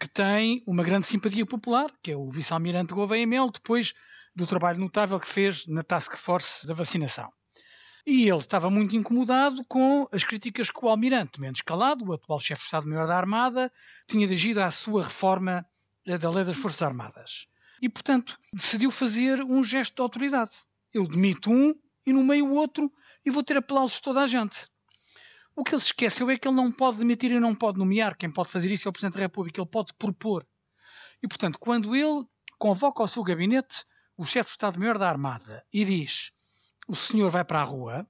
que 0.00 0.08
tem 0.08 0.62
uma 0.66 0.82
grande 0.82 1.06
simpatia 1.06 1.44
popular, 1.44 1.90
que 2.02 2.12
é 2.12 2.16
o 2.16 2.30
vice-almirante 2.30 2.94
Gouveia 2.94 3.26
Mel, 3.26 3.50
depois 3.50 3.94
do 4.34 4.46
trabalho 4.46 4.78
notável 4.78 5.18
que 5.18 5.28
fez 5.28 5.66
na 5.66 5.82
Task 5.82 6.16
Force 6.16 6.66
da 6.66 6.74
vacinação. 6.74 7.32
E 8.06 8.28
ele 8.28 8.38
estava 8.38 8.70
muito 8.70 8.96
incomodado 8.96 9.64
com 9.66 10.08
as 10.12 10.24
críticas 10.24 10.70
que 10.70 10.84
o 10.84 10.88
almirante 10.88 11.40
Mendes 11.40 11.62
Calado, 11.62 12.04
o 12.04 12.12
atual 12.12 12.40
chefe 12.40 12.60
de 12.60 12.66
Estado-Maior 12.66 13.06
da 13.06 13.16
Armada, 13.16 13.72
tinha 14.06 14.26
dirigido 14.26 14.62
à 14.62 14.70
sua 14.70 15.04
reforma 15.04 15.66
da 16.06 16.30
Lei 16.30 16.44
das 16.44 16.56
Forças 16.56 16.82
Armadas 16.82 17.48
e, 17.80 17.88
portanto, 17.88 18.38
decidiu 18.52 18.90
fazer 18.90 19.42
um 19.42 19.62
gesto 19.62 19.96
de 19.96 20.02
autoridade. 20.02 20.52
Eu 20.92 21.06
demito 21.06 21.50
um 21.50 21.74
e 22.06 22.12
no 22.12 22.24
meio 22.24 22.46
o 22.46 22.54
outro 22.54 22.90
e 23.24 23.30
vou 23.30 23.42
ter 23.42 23.56
aplausos 23.56 23.96
de 23.96 24.02
toda 24.02 24.20
a 24.20 24.26
gente. 24.26 24.68
O 25.54 25.64
que 25.64 25.74
ele 25.74 25.80
se 25.80 25.88
esqueceu 25.88 26.30
é 26.30 26.38
que 26.38 26.46
ele 26.46 26.56
não 26.56 26.70
pode 26.70 26.98
demitir 26.98 27.32
e 27.32 27.40
não 27.40 27.54
pode 27.54 27.78
nomear. 27.78 28.16
Quem 28.16 28.30
pode 28.30 28.50
fazer 28.50 28.70
isso 28.70 28.86
é 28.86 28.90
o 28.90 28.92
Presidente 28.92 29.14
da 29.14 29.20
República. 29.20 29.60
Ele 29.60 29.68
pode 29.68 29.92
propor. 29.94 30.46
E, 31.22 31.26
portanto, 31.26 31.58
quando 31.58 31.96
ele 31.96 32.24
convoca 32.58 33.02
ao 33.02 33.08
seu 33.08 33.22
gabinete 33.22 33.84
o 34.16 34.24
chefe 34.24 34.50
de 34.50 34.52
Estado-Maior 34.52 34.98
da 34.98 35.08
Armada 35.08 35.64
e 35.72 35.84
diz 35.84 36.30
o 36.88 36.96
senhor 36.96 37.30
vai 37.30 37.44
para 37.44 37.60
a 37.60 37.64
rua, 37.64 38.08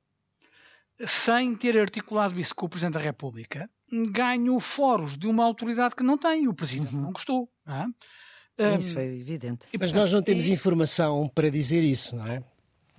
sem 1.05 1.57
ter 1.57 1.77
articulado 1.77 2.39
isso 2.39 2.55
com 2.55 2.67
o 2.67 2.69
Presidente 2.69 2.95
da 2.95 3.01
República, 3.01 3.69
ganha 4.13 4.61
fóruns 4.61 5.19
de 5.19 5.27
uma 5.27 5.45
autoridade 5.45 5.97
que 5.97 6.03
não 6.03 6.17
tem. 6.17 6.47
O 6.47 6.55
Presidente 6.55 6.95
uhum. 6.95 7.03
não 7.03 7.13
gostou. 7.13 7.51
Não 7.67 7.75
é? 7.75 7.87
Sim, 8.59 8.79
isso 8.79 8.95
foi 8.95 9.05
evidente. 9.05 9.67
Mas 9.79 9.93
nós 9.93 10.13
não 10.13 10.21
temos 10.21 10.47
e... 10.47 10.53
informação 10.53 11.31
para 11.33 11.51
dizer 11.51 11.83
isso, 11.85 12.17
não 12.17 12.27
é? 12.27 12.43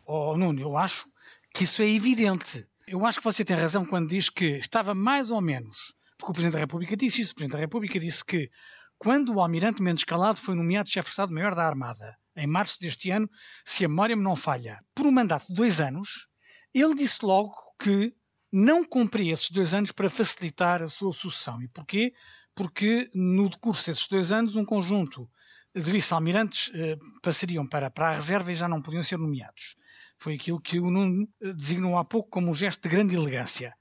Oh, 0.06 0.38
Nuno, 0.38 0.62
eu 0.62 0.78
acho 0.78 1.06
que 1.54 1.66
isso 1.66 1.82
é 1.82 1.90
evidente. 1.90 2.66
Eu 2.88 3.06
acho 3.06 3.20
que 3.20 3.24
você 3.24 3.44
tem 3.44 3.56
razão 3.56 3.86
quando 3.86 4.10
diz 4.10 4.30
que 4.30 4.58
estava 4.58 4.96
mais 4.96 5.30
ou 5.32 5.42
menos, 5.42 5.76
porque 6.18 6.32
o 6.32 6.34
Presidente 6.34 6.54
da 6.54 6.60
República 6.60 6.96
disse 6.96 7.22
isso, 7.22 7.34
o 7.34 7.36
Presidente 7.36 7.58
da 7.58 7.60
República 7.60 8.00
disse 8.00 8.24
que 8.24 8.50
quando 8.98 9.34
o 9.34 9.42
Almirante 9.42 9.82
Mendes 9.82 10.04
Calado 10.04 10.40
foi 10.40 10.56
nomeado 10.56 10.90
chefe 10.90 11.08
de 11.08 11.12
Estado-Maior 11.12 11.54
da 11.54 11.66
Armada, 11.66 12.18
em 12.36 12.48
março 12.48 12.80
deste 12.80 13.12
ano, 13.12 13.30
se 13.66 13.86
a 13.86 13.90
memória 13.90 14.16
me 14.16 14.24
não 14.24 14.36
falha, 14.36 14.84
por 14.96 15.06
um 15.06 15.12
mandato 15.12 15.48
de 15.48 15.54
dois 15.54 15.80
anos, 15.80 16.28
ele 16.74 16.96
disse 16.96 17.24
logo 17.24 17.54
que 17.80 18.14
não 18.52 18.84
cumpria 18.84 19.34
esses 19.34 19.52
dois 19.52 19.74
anos 19.74 19.92
para 19.92 20.10
facilitar 20.10 20.82
a 20.82 20.88
sua 20.88 21.14
sucessão. 21.14 21.62
E 21.62 21.68
porquê? 21.68 22.14
Porque 22.56 23.10
no 23.14 23.50
decurso 23.50 23.86
desses 23.86 24.08
dois 24.08 24.32
anos, 24.32 24.56
um 24.56 24.66
conjunto 24.66 25.30
de 25.76 25.92
vice-almirantes 25.92 26.72
eh, 26.74 26.98
passariam 27.22 27.68
para, 27.68 27.90
para 27.90 28.10
a 28.10 28.16
reserva 28.16 28.52
e 28.52 28.56
já 28.56 28.68
não 28.68 28.82
podiam 28.82 29.04
ser 29.04 29.18
nomeados. 29.18 29.76
Foi 30.18 30.36
aquilo 30.36 30.60
que 30.60 30.80
o 30.80 30.90
Nuno 30.90 31.28
eh, 31.42 31.54
designou 31.54 31.98
há 31.98 32.04
pouco 32.04 32.30
como 32.30 32.50
um 32.52 32.56
gesto 32.56 32.82
de 32.84 32.90
grande 32.90 33.16
elegância. 33.16 33.74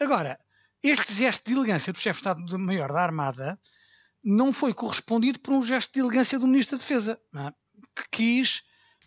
Agora, 0.00 0.38
este 0.82 1.12
gesto 1.12 1.46
de 1.46 1.56
elegância 1.56 1.92
do 1.92 1.98
chefe 1.98 2.22
de 2.22 2.28
Estado-Maior 2.28 2.92
da 2.92 3.02
Armada 3.02 3.58
não 4.22 4.52
foi 4.52 4.74
correspondido 4.74 5.38
por 5.40 5.54
um 5.54 5.62
gesto 5.62 5.92
de 5.92 6.00
elegância 6.00 6.38
do 6.38 6.46
Ministro 6.46 6.76
da 6.76 6.82
Defesa, 6.82 7.20
é? 7.34 7.52
que 7.94 8.08
quis, 8.10 8.62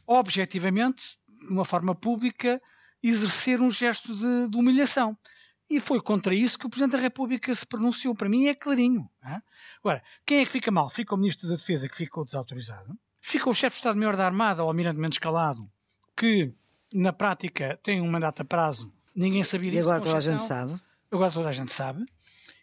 objetivamente, 0.05 1.17
de 1.27 1.48
uma 1.48 1.65
forma 1.65 1.93
pública, 1.93 2.62
exercer 3.01 3.62
um 3.62 3.71
gesto 3.71 4.15
de, 4.15 4.50
de 4.50 4.57
humilhação. 4.57 5.17
E 5.69 5.79
foi 5.79 6.01
contra 6.01 6.33
isso 6.33 6.57
que 6.57 6.65
o 6.65 6.69
Presidente 6.69 6.93
da 6.93 6.97
República 6.97 7.53
se 7.53 7.65
pronunciou. 7.65 8.15
Para 8.15 8.27
mim 8.27 8.47
é 8.47 8.55
clarinho. 8.55 9.07
É? 9.23 9.39
Agora, 9.79 10.03
quem 10.25 10.39
é 10.39 10.45
que 10.45 10.51
fica 10.51 10.71
mal? 10.71 10.89
Fica 10.89 11.13
o 11.13 11.17
Ministro 11.17 11.47
da 11.47 11.55
Defesa, 11.55 11.88
que 11.88 11.95
ficou 11.95 12.25
desautorizado. 12.25 12.97
Fica 13.21 13.49
o 13.49 13.53
Chefe 13.53 13.75
de 13.75 13.79
Estado-Maior 13.79 14.15
da 14.15 14.25
Armada, 14.25 14.63
o 14.63 14.67
Almirante 14.67 14.99
Mendes 14.99 15.19
Calado, 15.19 15.69
que 16.17 16.51
na 16.91 17.13
prática 17.13 17.79
tem 17.83 18.01
um 18.01 18.09
mandato 18.09 18.41
a 18.41 18.45
prazo. 18.45 18.91
Ninguém 19.15 19.43
sabia 19.43 19.69
disso. 19.69 19.88
E 19.88 19.91
agora 19.91 20.01
toda 20.01 20.17
a 20.17 20.21
gente 20.21 20.43
sabe. 20.43 20.81
Agora 21.11 21.31
toda 21.31 21.49
a 21.49 21.53
gente 21.53 21.71
sabe. 21.71 22.03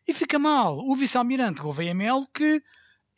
E 0.09 0.13
fica 0.13 0.39
mal 0.39 0.79
o 0.79 0.97
Vice-Almirante 0.97 1.61
Gouveia 1.61 1.95
Melo, 1.95 2.27
que 2.33 2.63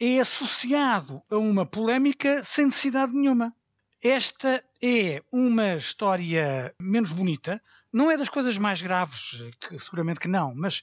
é 0.01 0.21
associado 0.21 1.23
a 1.31 1.37
uma 1.37 1.65
polémica 1.65 2.43
sem 2.45 2.67
necessidade 2.67 3.13
nenhuma. 3.13 3.55
Esta 4.03 4.63
é 4.83 5.23
uma 5.33 5.75
história 5.75 6.75
menos 6.81 7.13
bonita, 7.13 7.61
não 7.93 8.11
é 8.11 8.17
das 8.17 8.29
coisas 8.29 8.57
mais 8.59 8.81
graves, 8.81 9.43
que, 9.61 9.79
seguramente 9.79 10.21
que 10.21 10.29
não, 10.29 10.55
mas 10.55 10.83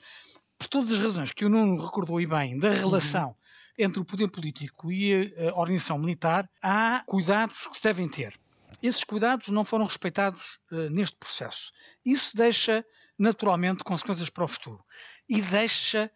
por 0.58 0.68
todas 0.68 0.92
as 0.92 1.00
razões 1.00 1.32
que 1.32 1.46
o 1.46 1.50
Nuno 1.50 1.84
recordou 1.84 2.20
e 2.20 2.26
bem 2.26 2.58
da 2.58 2.70
relação 2.70 3.30
uhum. 3.30 3.36
entre 3.78 4.00
o 4.00 4.06
poder 4.06 4.28
político 4.30 4.92
e 4.92 5.34
a, 5.38 5.54
organização 5.60 5.98
militar, 5.98 6.50
há 6.62 7.04
cuidados 7.06 7.68
que 7.68 7.78
se 7.78 7.84
devem 7.84 8.10
ter. 8.10 8.38
Esses 8.82 9.04
cuidados 9.04 9.48
não 9.50 9.64
foram 9.64 9.86
respeitados 9.86 10.44
uh, 10.72 10.90
neste 10.90 11.16
processo. 11.16 11.72
Isso 12.06 12.36
deixa, 12.36 12.86
naturalmente, 13.18 13.84
consequências 13.84 14.30
para 14.30 14.44
o 14.44 14.48
futuro. 14.48 14.84
E 15.30 15.42
deixa 15.42 16.12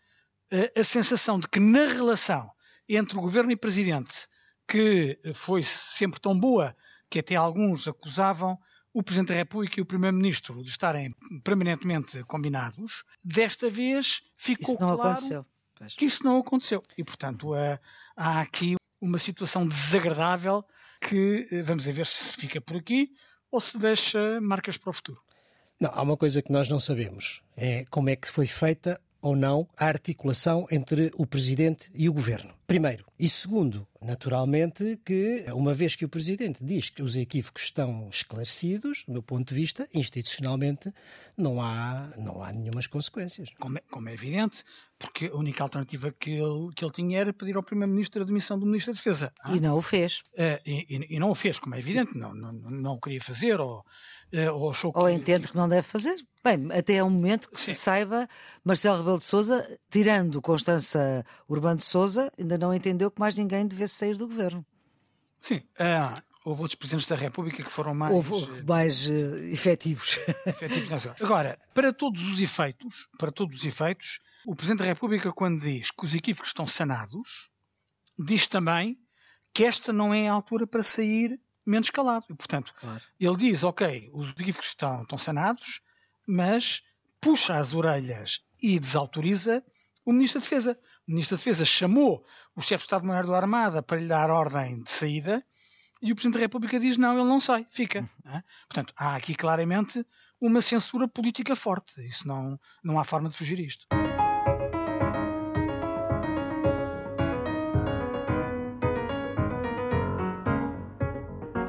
uh, 0.52 0.80
a 0.80 0.84
sensação 0.84 1.40
de 1.40 1.48
que 1.48 1.60
na 1.60 1.88
relação 1.88 2.52
entre 2.88 3.18
o 3.18 3.22
governo 3.22 3.52
e 3.52 3.56
o 3.56 3.58
presidente, 3.58 4.28
que 4.68 5.20
foi 5.34 5.64
sempre 5.64 6.20
tão 6.20 6.38
boa 6.38 6.76
que 7.10 7.20
até 7.20 7.36
alguns 7.36 7.88
acusavam 7.88 8.58
o 8.94 9.04
Presidente 9.04 9.30
da 9.30 9.36
República 9.36 9.80
e 9.80 9.82
o 9.82 9.86
Primeiro-Ministro 9.86 10.64
de 10.64 10.70
estarem 10.70 11.14
permanentemente 11.44 12.24
combinados, 12.24 13.04
desta 13.24 13.70
vez 13.70 14.24
ficou 14.36 14.76
isso 14.76 14.82
não 14.82 14.96
claro 14.96 15.12
aconteceu. 15.12 15.46
que 15.98 16.06
isso 16.06 16.24
não 16.24 16.38
aconteceu. 16.40 16.84
E, 16.98 17.04
portanto, 17.04 17.54
há 18.16 18.42
aqui 18.42 18.76
uma 19.00 19.18
situação 19.18 19.68
desagradável 19.68 20.64
que 21.00 21.48
eh, 21.52 21.64
vamos 21.64 21.86
ver 21.86 22.06
se 22.06 22.34
fica 22.36 22.60
por 22.60 22.76
aqui 22.78 23.12
ou 23.52 23.62
se 23.62 23.78
deixa 23.78 24.42
marcas 24.42 24.78
para 24.78 24.90
o 24.90 24.94
futuro. 24.94 25.22
Não, 25.80 25.90
há 25.94 26.02
uma 26.02 26.18
coisa 26.18 26.42
que 26.42 26.52
nós 26.52 26.68
não 26.68 26.80
sabemos, 26.80 27.42
é 27.56 27.86
como 27.90 28.10
é 28.10 28.16
que 28.16 28.30
foi 28.30 28.46
feita 28.46 29.00
ou 29.22 29.36
não 29.36 29.68
a 29.78 29.86
articulação 29.86 30.66
entre 30.72 31.12
o 31.16 31.26
Presidente 31.26 31.90
e 31.94 32.08
o 32.10 32.14
Governo. 32.14 32.54
Primeiro. 32.70 33.04
E 33.20 33.28
segundo, 33.28 33.88
naturalmente, 34.00 35.00
que 35.04 35.44
uma 35.52 35.74
vez 35.74 35.96
que 35.96 36.06
o 36.06 36.10
Presidente 36.10 36.64
diz 36.64 36.90
que 36.90 37.02
os 37.02 37.16
equívocos 37.16 37.64
estão 37.64 38.08
esclarecidos, 38.12 39.04
do 39.08 39.14
meu 39.14 39.24
ponto 39.24 39.50
de 39.50 39.60
vista, 39.60 39.90
institucionalmente, 39.94 40.94
não 41.36 41.60
há, 41.60 42.10
não 42.18 42.44
há 42.44 42.54
nenhumas 42.54 42.86
consequências. 42.86 43.50
Como 43.60 43.80
é, 43.80 43.82
como 43.90 44.08
é 44.08 44.14
evidente, 44.14 44.64
porque 45.00 45.26
a 45.26 45.36
única 45.36 45.64
alternativa 45.64 46.12
que 46.12 46.30
ele, 46.30 46.72
que 46.76 46.86
ele 46.86 46.92
tinha 46.92 47.20
era 47.20 47.34
pedir 47.34 47.58
ao 47.58 47.64
Primeiro-Ministro 47.64 48.22
a 48.22 48.26
demissão 48.26 48.60
do 48.60 48.68
Ministro 48.68 48.94
da 48.94 48.98
Defesa. 48.98 49.34
E 49.48 49.60
não 49.60 49.76
o 49.76 49.82
fez. 49.82 50.22
Uh, 50.34 50.62
e, 50.64 50.86
e, 50.90 51.16
e, 51.16 51.20
não 51.20 51.32
o 51.32 51.36
fez, 51.36 51.58
como 51.58 51.74
é 51.74 51.80
evidente, 51.80 52.16
não, 52.16 52.36
não, 52.36 52.54
não 52.54 52.94
o 52.94 53.00
queria 53.00 53.20
fazer, 53.20 53.60
ou 53.60 53.84
eh, 54.32 54.52
ou, 54.52 54.72
ou 54.94 55.10
entende 55.10 55.48
que 55.48 55.58
não 55.58 55.68
deve 55.68 55.88
fazer. 55.88 56.16
Bem, 56.44 56.70
até 56.72 57.00
ao 57.00 57.10
momento 57.10 57.50
que 57.50 57.60
Sim. 57.60 57.74
se 57.74 57.80
saiba, 57.80 58.30
Marcelo 58.64 58.98
Rebelo 58.98 59.20
de 59.20 59.26
Sousa, 59.26 59.80
tirando 59.90 60.42
Constança 60.42 61.26
Urbano 61.48 61.78
de 61.78 61.86
Sousa, 61.86 62.32
ainda 62.38 62.58
não 62.58 62.74
entendeu 62.74 63.12
que 63.12 63.20
mais 63.20 63.36
ninguém 63.36 63.68
devesse 63.68 63.96
sair 63.96 64.16
do 64.16 64.28
governo. 64.28 64.66
Sim, 65.42 65.58
uh, 65.80 66.22
houve 66.46 66.62
outros 66.62 66.76
presidentes 66.76 67.08
da 67.08 67.16
República 67.16 67.64
que 67.64 67.72
foram 67.72 67.94
mais, 67.94 68.14
houve 68.14 68.64
mais 68.64 69.08
uh, 69.08 69.36
efetivos. 69.52 70.20
efetivos 70.46 71.08
Agora, 71.20 71.60
para 71.74 71.92
todos 71.92 72.22
os 72.28 72.40
efeitos, 72.40 73.08
para 73.18 73.32
todos 73.32 73.60
os 73.60 73.66
efeitos, 73.66 74.20
o 74.46 74.56
presidente 74.56 74.80
da 74.80 74.86
República 74.86 75.32
quando 75.34 75.60
diz 75.60 75.92
que 75.92 76.06
os 76.06 76.14
equívocos 76.14 76.50
estão 76.50 76.68
sanados, 76.68 77.50
diz 78.18 78.48
também 78.48 78.98
que 79.54 79.66
esta 79.66 79.92
não 79.92 80.14
é 80.14 80.30
a 80.30 80.34
altura 80.34 80.68
para 80.68 80.84
sair 80.84 81.40
menos 81.70 81.90
calado. 81.90 82.26
E, 82.30 82.34
portanto, 82.34 82.74
claro. 82.80 83.02
ele 83.20 83.38
diz, 83.38 83.64
ok, 83.64 84.10
os 84.14 84.30
equívocos 84.32 84.70
estão, 84.70 85.04
estão 85.04 85.18
sanados, 85.18 85.82
mas 86.28 86.82
puxa 87.22 87.56
as 87.56 87.74
orelhas 87.74 88.42
e 88.62 88.80
desautoriza 88.80 89.64
o 90.06 90.12
Ministro 90.12 90.40
da 90.40 90.44
Defesa. 90.44 90.80
O 91.08 91.12
Ministro 91.12 91.38
da 91.38 91.40
Defesa 91.40 91.66
chamou 91.66 92.26
o 92.56 92.62
chefe 92.62 92.78
de 92.78 92.84
Estado-Maior 92.84 93.26
da 93.26 93.38
Armada 93.38 93.82
para 93.82 93.98
lhe 93.98 94.08
dar 94.08 94.30
ordem 94.30 94.82
de 94.82 94.92
saída 94.92 95.44
e 96.02 96.12
o 96.12 96.16
Presidente 96.16 96.36
da 96.36 96.40
República 96.40 96.80
diz 96.80 96.98
não, 96.98 97.14
ele 97.14 97.28
não 97.28 97.40
sai, 97.40 97.68
fica. 97.70 98.10
Uhum. 98.26 98.42
Portanto, 98.68 98.94
há 98.98 99.16
aqui 99.16 99.36
claramente 99.36 100.06
uma 100.40 100.62
censura 100.62 101.08
política 101.08 101.56
forte. 101.56 102.06
Isso 102.06 102.28
não, 102.28 102.60
não 102.84 103.00
há 103.00 103.04
forma 103.04 103.30
de 103.30 103.36
fugir 103.36 103.60
isto. 103.60 103.86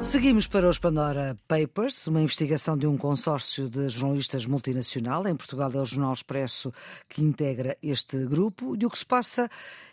Seguimos 0.02 0.46
para 0.46 0.68
os 0.68 0.78
Pandora 0.78 1.36
Papers, 1.46 2.06
uma 2.06 2.22
investigação 2.22 2.76
de 2.76 2.86
um 2.86 2.96
consórcio 2.96 3.68
de 3.68 3.88
jornalistas 3.90 4.46
multinacional. 4.46 5.26
Em 5.26 5.36
Portugal 5.36 5.70
é 5.72 5.78
o 5.80 5.84
Jornal 5.84 6.14
Expresso 6.14 6.72
que 7.08 7.22
integra 7.22 7.76
este 7.82 8.16
grupo. 8.24 8.74
E 8.80 8.86
o 8.86 8.90
que 8.90 8.98
se 8.98 9.06
passa 9.06 9.48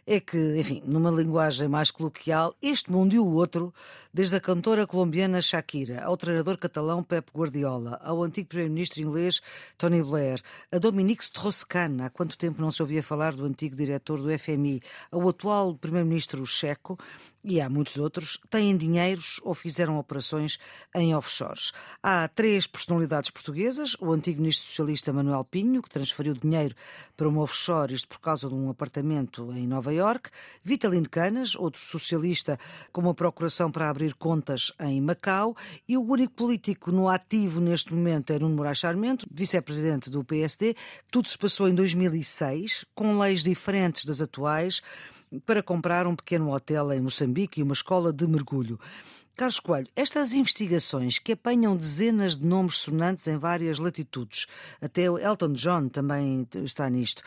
é 0.08 0.22
que, 0.22 0.58
enfim, 0.58 0.82
numa 0.86 1.12
linguagem 1.12 1.68
mais 1.68 1.92
coloquial, 1.92 2.56
este 2.62 2.90
mundo 2.90 3.14
e 3.14 3.20
o 3.20 3.28
outro, 3.28 3.74
desde 4.14 4.38
a 4.38 4.40
cantora 4.40 4.88
colombiana 4.88 5.42
Shakira, 5.42 6.02
ao 6.02 6.16
treinador 6.16 6.58
catalão 6.58 7.04
Pep 7.04 7.30
Guardiola, 7.36 8.00
ao 8.02 8.24
antigo 8.24 8.48
primeiro-ministro 8.48 9.02
inglês 9.02 9.42
Tony 9.78 10.02
Blair, 10.02 10.42
a 10.72 10.78
Dominique 10.78 11.24
Strauss-Kahn, 11.24 12.02
há 12.02 12.10
quanto 12.10 12.38
tempo 12.38 12.62
não 12.62 12.72
se 12.72 12.82
ouvia 12.82 13.04
falar 13.04 13.36
do 13.36 13.44
antigo 13.44 13.76
diretor 13.76 14.22
do 14.22 14.40
FMI, 14.40 14.82
ao 15.12 15.28
atual 15.28 15.76
primeiro-ministro 15.76 16.46
checo, 16.46 16.98
e 17.44 17.60
há 17.60 17.70
muitos 17.70 17.98
outros, 17.98 18.40
têm 18.50 18.78
dinheiros 18.78 19.42
ou 19.44 19.54
fizeram 19.54 19.97
operações 19.98 20.58
em 20.96 21.16
offshores. 21.16 21.72
Há 22.02 22.28
três 22.28 22.68
personalidades 22.68 23.30
portuguesas: 23.30 23.96
o 24.00 24.12
antigo 24.12 24.42
ministro 24.42 24.68
socialista 24.68 25.12
Manuel 25.12 25.44
Pinho, 25.44 25.82
que 25.82 25.90
transferiu 25.90 26.34
dinheiro 26.34 26.76
para 27.16 27.28
uma 27.28 27.42
offshore, 27.42 27.94
isto 27.94 28.08
por 28.08 28.20
causa 28.20 28.48
de 28.48 28.56
um 28.56 28.70
apartamento 28.70 29.52
em 29.54 29.68
Nova 29.68 29.94
York, 29.94 30.30
Vitalino 30.64 31.10
Canas, 31.10 31.56
outro 31.56 31.82
socialista 31.82 32.60
com 32.92 33.02
uma 33.02 33.14
procuração 33.14 33.72
para 33.72 33.90
abrir 33.90 34.14
contas 34.16 34.72
em 34.80 35.02
Macau, 35.02 35.56
e 35.88 35.98
o 35.98 36.04
único 36.04 36.34
político 36.34 36.92
no 36.92 37.10
ativo 37.10 37.60
neste 37.60 37.94
momento 37.94 38.32
é 38.32 38.40
Nuno 38.40 38.56
Moraes 38.56 38.78
Charmento, 38.78 39.28
vice-presidente 39.32 40.10
do 40.10 40.24
PSD. 40.24 40.76
Tudo 41.12 41.28
se 41.28 41.38
passou 41.38 41.68
em 41.68 41.76
2006, 41.76 42.86
com 42.94 43.18
leis 43.18 43.44
diferentes 43.44 44.06
das 44.06 44.22
atuais 44.22 44.82
para 45.46 45.62
comprar 45.62 46.08
um 46.08 46.16
pequeno 46.16 46.54
hotel 46.54 46.92
em 46.94 47.02
Moçambique 47.02 47.60
e 47.60 47.64
uma 47.64 47.74
escola 47.74 48.14
de 48.14 48.26
mergulho. 48.28 48.80
Carlos 49.38 49.60
Coelho, 49.60 49.88
estas 49.96 50.34
investigações 50.34 51.20
que 51.20 51.34
apanham 51.34 51.78
dezenas 51.78 52.36
de 52.36 52.44
nomes 52.44 52.78
sonantes 52.78 53.28
em 53.28 53.38
várias 53.38 53.78
latitudes, 53.78 54.48
até 54.82 55.12
o 55.12 55.20
Elton 55.20 55.54
John 55.54 55.90
também 55.90 56.48
está 56.64 56.90
nisto, 56.90 57.22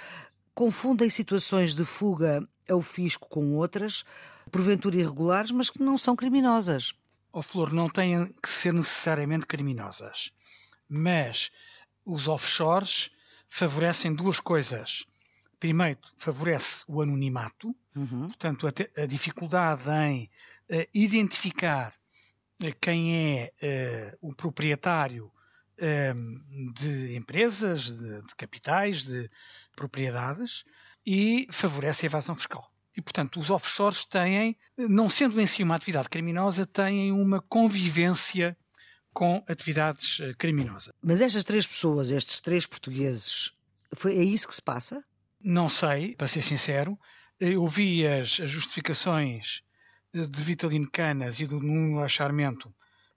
confundem 0.52 1.08
situações 1.08 1.72
de 1.72 1.84
fuga 1.84 2.44
ao 2.68 2.82
fisco 2.82 3.28
com 3.28 3.54
outras, 3.54 4.04
porventura 4.50 4.96
irregulares, 4.96 5.52
mas 5.52 5.70
que 5.70 5.80
não 5.80 5.96
são 5.96 6.16
criminosas. 6.16 6.92
Oh, 7.32 7.42
Flor, 7.42 7.72
não 7.72 7.88
têm 7.88 8.34
que 8.42 8.48
ser 8.48 8.72
necessariamente 8.72 9.46
criminosas, 9.46 10.32
mas 10.88 11.52
os 12.04 12.26
offshores 12.26 13.12
favorecem 13.48 14.12
duas 14.12 14.40
coisas 14.40 15.06
primeiro, 15.60 16.00
favorece 16.16 16.84
o 16.88 17.02
anonimato, 17.02 17.76
uhum. 17.94 18.28
portanto, 18.28 18.66
a, 18.66 19.06
dificuldade 19.06 19.82
em 19.90 20.24
uh, 20.70 20.88
identificar 20.94 21.94
quem 22.80 23.52
é 23.60 24.16
o 24.20 24.34
proprietário 24.34 25.30
de 26.74 27.16
empresas, 27.16 27.84
de, 27.90 28.22
de, 28.22 28.34
capitais, 28.36 29.02
de 29.02 29.30
propriedades 29.74 30.64
e 31.06 31.46
favorece 31.50 32.04
a 32.04 32.08
evasão 32.08 32.34
fiscal. 32.34 32.70
E, 32.96 33.00
portanto, 33.00 33.40
os 33.40 33.50
offshores 33.50 34.04
têm, 34.04 34.56
não 34.76 35.08
sendo 35.08 35.40
em 35.40 35.46
si 35.46 35.62
uma 35.62 35.76
atividade 35.76 36.08
criminosa, 36.08 36.66
têm 36.66 37.12
uma 37.12 37.40
convivência 37.40 38.56
com 39.12 39.42
atividades 39.48 40.20
criminosas. 40.38 40.92
Mas 41.02 41.20
estas 41.20 41.44
três 41.44 41.66
pessoas, 41.66 42.10
estes 42.10 42.40
três 42.40 42.66
portugueses, 42.66 43.52
foi, 43.94 44.18
é 44.18 44.22
isso 44.22 44.46
que 44.46 44.54
se 44.54 44.62
passa? 44.62 45.02
Não 45.40 45.68
sei, 45.68 46.14
para 46.14 46.28
ser 46.28 46.42
sincero. 46.42 46.98
Eu 47.38 47.66
vi 47.66 48.06
as, 48.06 48.38
as 48.40 48.50
justificações 48.50 49.62
de 50.12 50.42
Vitalino 50.42 50.90
Canas 50.90 51.40
e 51.40 51.46
do 51.46 51.60
Nuno 51.60 52.02
Acharmento 52.02 52.72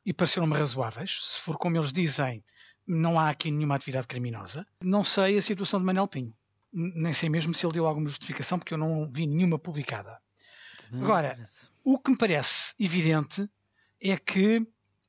e 0.06 0.14
pareceram-me 0.14 0.58
razoáveis. 0.58 1.22
Se 1.24 1.40
for 1.40 1.58
como 1.58 1.78
eles 1.78 1.92
dizem, 1.92 2.44
não 2.86 3.20
há 3.20 3.30
aqui 3.30 3.50
nenhuma 3.50 3.76
atividade 3.76 4.08
criminosa. 4.08 4.66
Não 4.82 5.04
sei 5.04 5.38
a 5.38 5.42
situação 5.42 5.80
de 5.80 5.86
Manel 5.86 6.08
Pinho. 6.08 6.34
Nem 6.72 7.14
sei 7.14 7.30
mesmo 7.30 7.54
se 7.54 7.66
ele 7.66 7.74
deu 7.74 7.86
alguma 7.86 8.10
justificação, 8.10 8.60
porque 8.60 8.74
eu 8.74 8.78
não 8.78 9.10
vi 9.10 9.28
nenhuma 9.28 9.60
publicada. 9.60 10.20
Agora, 10.92 11.38
o 11.84 11.98
que 11.98 12.12
me 12.12 12.18
parece 12.18 12.74
evidente 12.80 13.50
é 14.02 14.18
que 14.18 14.66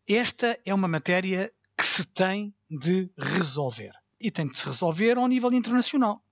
esta 0.08 0.58
é 0.64 0.72
uma 0.72 0.88
matéria 0.88 1.52
que 1.76 1.84
se 1.84 2.04
tem 2.04 2.54
de 2.70 3.10
resolver. 3.18 3.92
E 4.20 4.30
tem 4.30 4.46
de 4.46 4.56
se 4.56 4.64
resolver 4.64 5.18
ao 5.18 5.28
nível 5.28 5.52
internacional 5.52 6.23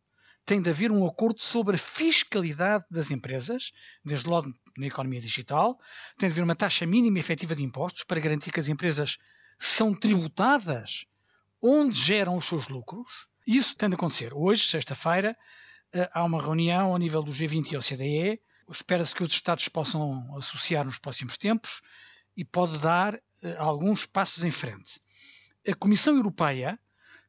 tem 0.45 0.61
de 0.61 0.71
haver 0.71 0.91
um 0.91 1.07
acordo 1.07 1.41
sobre 1.41 1.77
a 1.77 1.79
fiscalidade 1.79 2.85
das 2.91 3.11
empresas, 3.11 3.73
desde 4.05 4.29
logo 4.29 4.53
na 4.77 4.87
economia 4.87 5.21
digital, 5.21 5.79
tem 6.19 6.29
de 6.29 6.33
haver 6.33 6.45
uma 6.45 6.57
taxa 6.57 6.85
mínima 6.85 7.19
efetiva 7.19 7.55
de 7.55 7.63
impostos 7.63 8.05
para 8.05 8.21
garantir 8.21 8.51
que 8.51 8.61
as 8.61 8.69
empresas 8.69 9.19
são 9.59 9.95
tributadas 9.95 11.07
onde 11.61 11.97
geram 11.97 12.37
os 12.37 12.47
seus 12.47 12.69
lucros. 12.69 13.07
Isso 13.47 13.77
tem 13.77 13.89
de 13.89 13.95
acontecer. 13.95 14.33
Hoje, 14.35 14.67
sexta-feira, 14.67 15.37
eh, 15.93 16.11
há 16.13 16.25
uma 16.25 16.43
reunião 16.43 16.93
ao 16.93 16.99
nível 16.99 17.23
do 17.23 17.31
G20 17.31 17.73
e 17.73 17.77
OCDE. 17.77 18.41
Espera-se 18.69 19.15
que 19.15 19.23
os 19.23 19.33
Estados 19.33 19.69
possam 19.69 20.37
associar 20.37 20.85
nos 20.85 20.99
próximos 20.99 21.37
tempos 21.37 21.81
e 22.37 22.45
pode 22.45 22.79
dar 22.79 23.15
eh, 23.15 23.57
alguns 23.59 24.07
passos 24.07 24.43
em 24.43 24.51
frente. 24.51 25.01
A 25.69 25.75
Comissão 25.75 26.17
Europeia, 26.17 26.79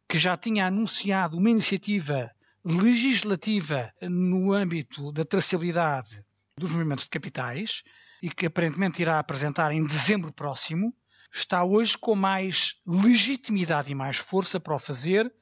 que 0.08 0.18
já 0.18 0.36
tinha 0.36 0.66
anunciado 0.66 1.38
uma 1.38 1.50
iniciativa 1.50 2.32
legislativa 2.64 3.94
no 4.02 4.54
âmbito 4.54 5.12
da 5.12 5.26
traçabilidade 5.26 6.24
dos 6.58 6.72
movimentos 6.72 7.06
de 7.06 7.10
capitais 7.10 7.84
e 8.22 8.30
que 8.30 8.46
aparentemente 8.46 9.02
irá 9.02 9.20
apresentar 9.20 9.72
em 9.72 9.86
dezembro 9.86 10.32
próximo, 10.32 10.96
está 11.32 11.64
hoje 11.64 11.98
com 11.98 12.16
mais 12.16 12.76
legitimidade 12.88 13.92
e 13.92 13.96
mais 13.96 14.18
força 14.18 14.60
para 14.60 14.76
o 14.76 14.80
fazer 14.80 15.34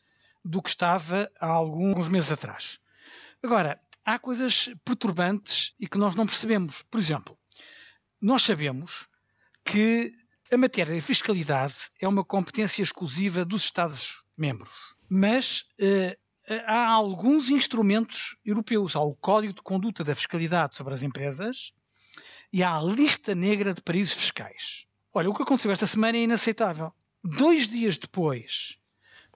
do 0.43 0.61
que 0.61 0.69
estava 0.69 1.29
há 1.39 1.47
alguns 1.47 2.07
meses 2.07 2.31
atrás. 2.31 2.79
Agora, 3.43 3.79
há 4.03 4.17
coisas 4.17 4.69
perturbantes 4.83 5.73
e 5.79 5.87
que 5.87 5.97
nós 5.97 6.15
não 6.15 6.25
percebemos. 6.25 6.81
Por 6.89 6.99
exemplo, 6.99 7.37
nós 8.19 8.41
sabemos 8.41 9.07
que 9.63 10.13
a 10.51 10.57
matéria 10.57 10.95
da 10.95 11.01
fiscalidade 11.01 11.75
é 11.99 12.07
uma 12.07 12.25
competência 12.25 12.81
exclusiva 12.81 13.45
dos 13.45 13.63
Estados-membros. 13.63 14.71
Mas 15.09 15.65
uh, 15.79 16.17
há 16.65 16.87
alguns 16.87 17.49
instrumentos 17.49 18.37
europeus. 18.45 18.95
Há 18.95 19.01
o 19.01 19.15
Código 19.15 19.53
de 19.53 19.61
Conduta 19.61 20.03
da 20.03 20.15
Fiscalidade 20.15 20.75
sobre 20.75 20.93
as 20.93 21.03
Empresas 21.03 21.73
e 22.51 22.63
há 22.63 22.75
a 22.75 22.81
Lista 22.81 23.33
Negra 23.33 23.73
de 23.73 23.81
Paraísos 23.81 24.15
Fiscais. 24.15 24.85
Olha, 25.13 25.29
o 25.29 25.33
que 25.33 25.43
aconteceu 25.43 25.71
esta 25.71 25.87
semana 25.87 26.17
é 26.17 26.21
inaceitável. 26.21 26.93
Dois 27.23 27.67
dias 27.67 27.97
depois 27.97 28.77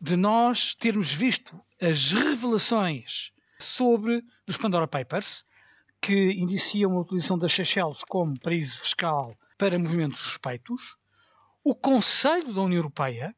de 0.02 0.16
nós 0.16 0.76
termos 0.76 1.12
visto 1.12 1.60
as 1.82 2.12
revelações 2.12 3.32
sobre 3.60 4.24
os 4.48 4.58
Pandora 4.58 4.88
Papers, 4.88 5.46
que 6.02 6.32
indiciam 6.34 6.92
a 6.92 7.02
utilização 7.02 7.38
das 7.38 7.54
Seychelles 7.54 8.04
como 8.04 8.40
paraíso 8.40 8.80
fiscal 8.80 9.36
para 9.58 9.80
movimentos 9.80 10.20
suspeitos, 10.20 10.98
o 11.64 11.74
Conselho 11.74 12.54
da 12.54 12.62
União 12.62 12.80
Europeia 12.80 13.36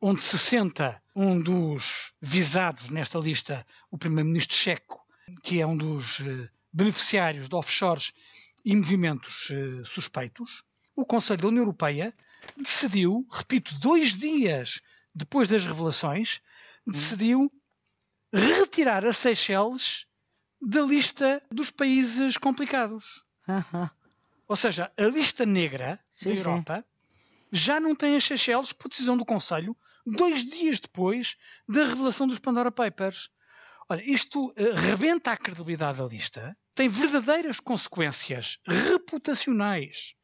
onde 0.00 0.20
se 0.20 0.38
senta 0.38 1.02
um 1.14 1.40
dos 1.40 2.12
visados 2.20 2.90
nesta 2.90 3.18
lista, 3.18 3.66
o 3.90 3.96
primeiro-ministro 3.96 4.56
checo, 4.56 5.04
que 5.42 5.60
é 5.60 5.66
um 5.66 5.76
dos 5.76 6.20
eh, 6.20 6.48
beneficiários 6.72 7.48
de 7.48 7.54
offshores 7.54 8.12
e 8.64 8.74
movimentos 8.74 9.48
eh, 9.50 9.84
suspeitos, 9.84 10.64
o 10.96 11.04
Conselho 11.04 11.42
da 11.42 11.48
União 11.48 11.62
Europeia 11.62 12.12
decidiu, 12.56 13.26
repito, 13.30 13.78
dois 13.78 14.16
dias 14.16 14.80
depois 15.14 15.48
das 15.48 15.64
revelações, 15.64 16.40
decidiu 16.86 17.50
retirar 18.32 19.04
as 19.06 19.16
Seychelles 19.16 20.06
da 20.60 20.82
lista 20.82 21.42
dos 21.50 21.70
países 21.70 22.36
complicados. 22.36 23.24
Ou 24.48 24.56
seja, 24.56 24.90
a 24.96 25.02
lista 25.04 25.46
negra 25.46 26.00
sim, 26.16 26.30
da 26.30 26.34
Europa 26.34 26.76
sim. 26.76 26.93
Já 27.54 27.78
não 27.78 27.94
tem 27.94 28.16
as 28.16 28.24
Seychelles 28.24 28.72
por 28.72 28.88
decisão 28.88 29.16
do 29.16 29.24
Conselho, 29.24 29.76
dois 30.04 30.44
dias 30.44 30.80
depois 30.80 31.36
da 31.68 31.86
revelação 31.86 32.26
dos 32.26 32.40
Pandora 32.40 32.70
Papers. 32.70 33.30
Olha, 33.88 34.02
isto 34.04 34.48
uh, 34.48 34.54
rebenta 34.74 35.30
a 35.30 35.36
credibilidade 35.36 35.98
da 35.98 36.06
lista, 36.06 36.56
tem 36.74 36.88
verdadeiras 36.88 37.60
consequências 37.60 38.58
reputacionais 38.66 40.14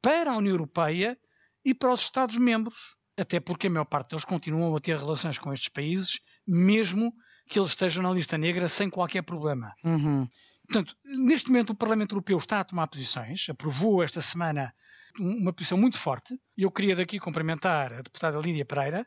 para 0.00 0.32
a 0.32 0.36
União 0.36 0.54
Europeia 0.54 1.18
e 1.64 1.74
para 1.74 1.92
os 1.92 2.02
Estados-membros, 2.02 2.74
até 3.16 3.38
porque 3.38 3.66
a 3.66 3.70
maior 3.70 3.84
parte 3.84 4.10
deles 4.10 4.24
continuam 4.24 4.74
a 4.74 4.80
ter 4.80 4.96
relações 4.96 5.38
com 5.38 5.52
estes 5.52 5.68
países, 5.68 6.20
mesmo 6.46 7.12
que 7.48 7.58
eles 7.58 7.70
estejam 7.70 8.02
na 8.02 8.10
lista 8.10 8.38
negra 8.38 8.68
sem 8.68 8.88
qualquer 8.88 9.22
problema. 9.22 9.74
Uhum. 9.84 10.26
Portanto, 10.66 10.96
neste 11.04 11.48
momento 11.48 11.70
o 11.70 11.74
Parlamento 11.74 12.14
Europeu 12.14 12.38
está 12.38 12.60
a 12.60 12.64
tomar 12.64 12.86
posições, 12.86 13.46
aprovou 13.50 14.02
esta 14.02 14.22
semana 14.22 14.74
uma 15.18 15.52
posição 15.52 15.78
muito 15.78 15.98
forte. 15.98 16.38
E 16.56 16.62
eu 16.62 16.70
queria 16.70 16.96
daqui 16.96 17.18
cumprimentar 17.18 17.92
a 17.92 18.02
deputada 18.02 18.38
Lídia 18.38 18.64
Pereira, 18.64 19.06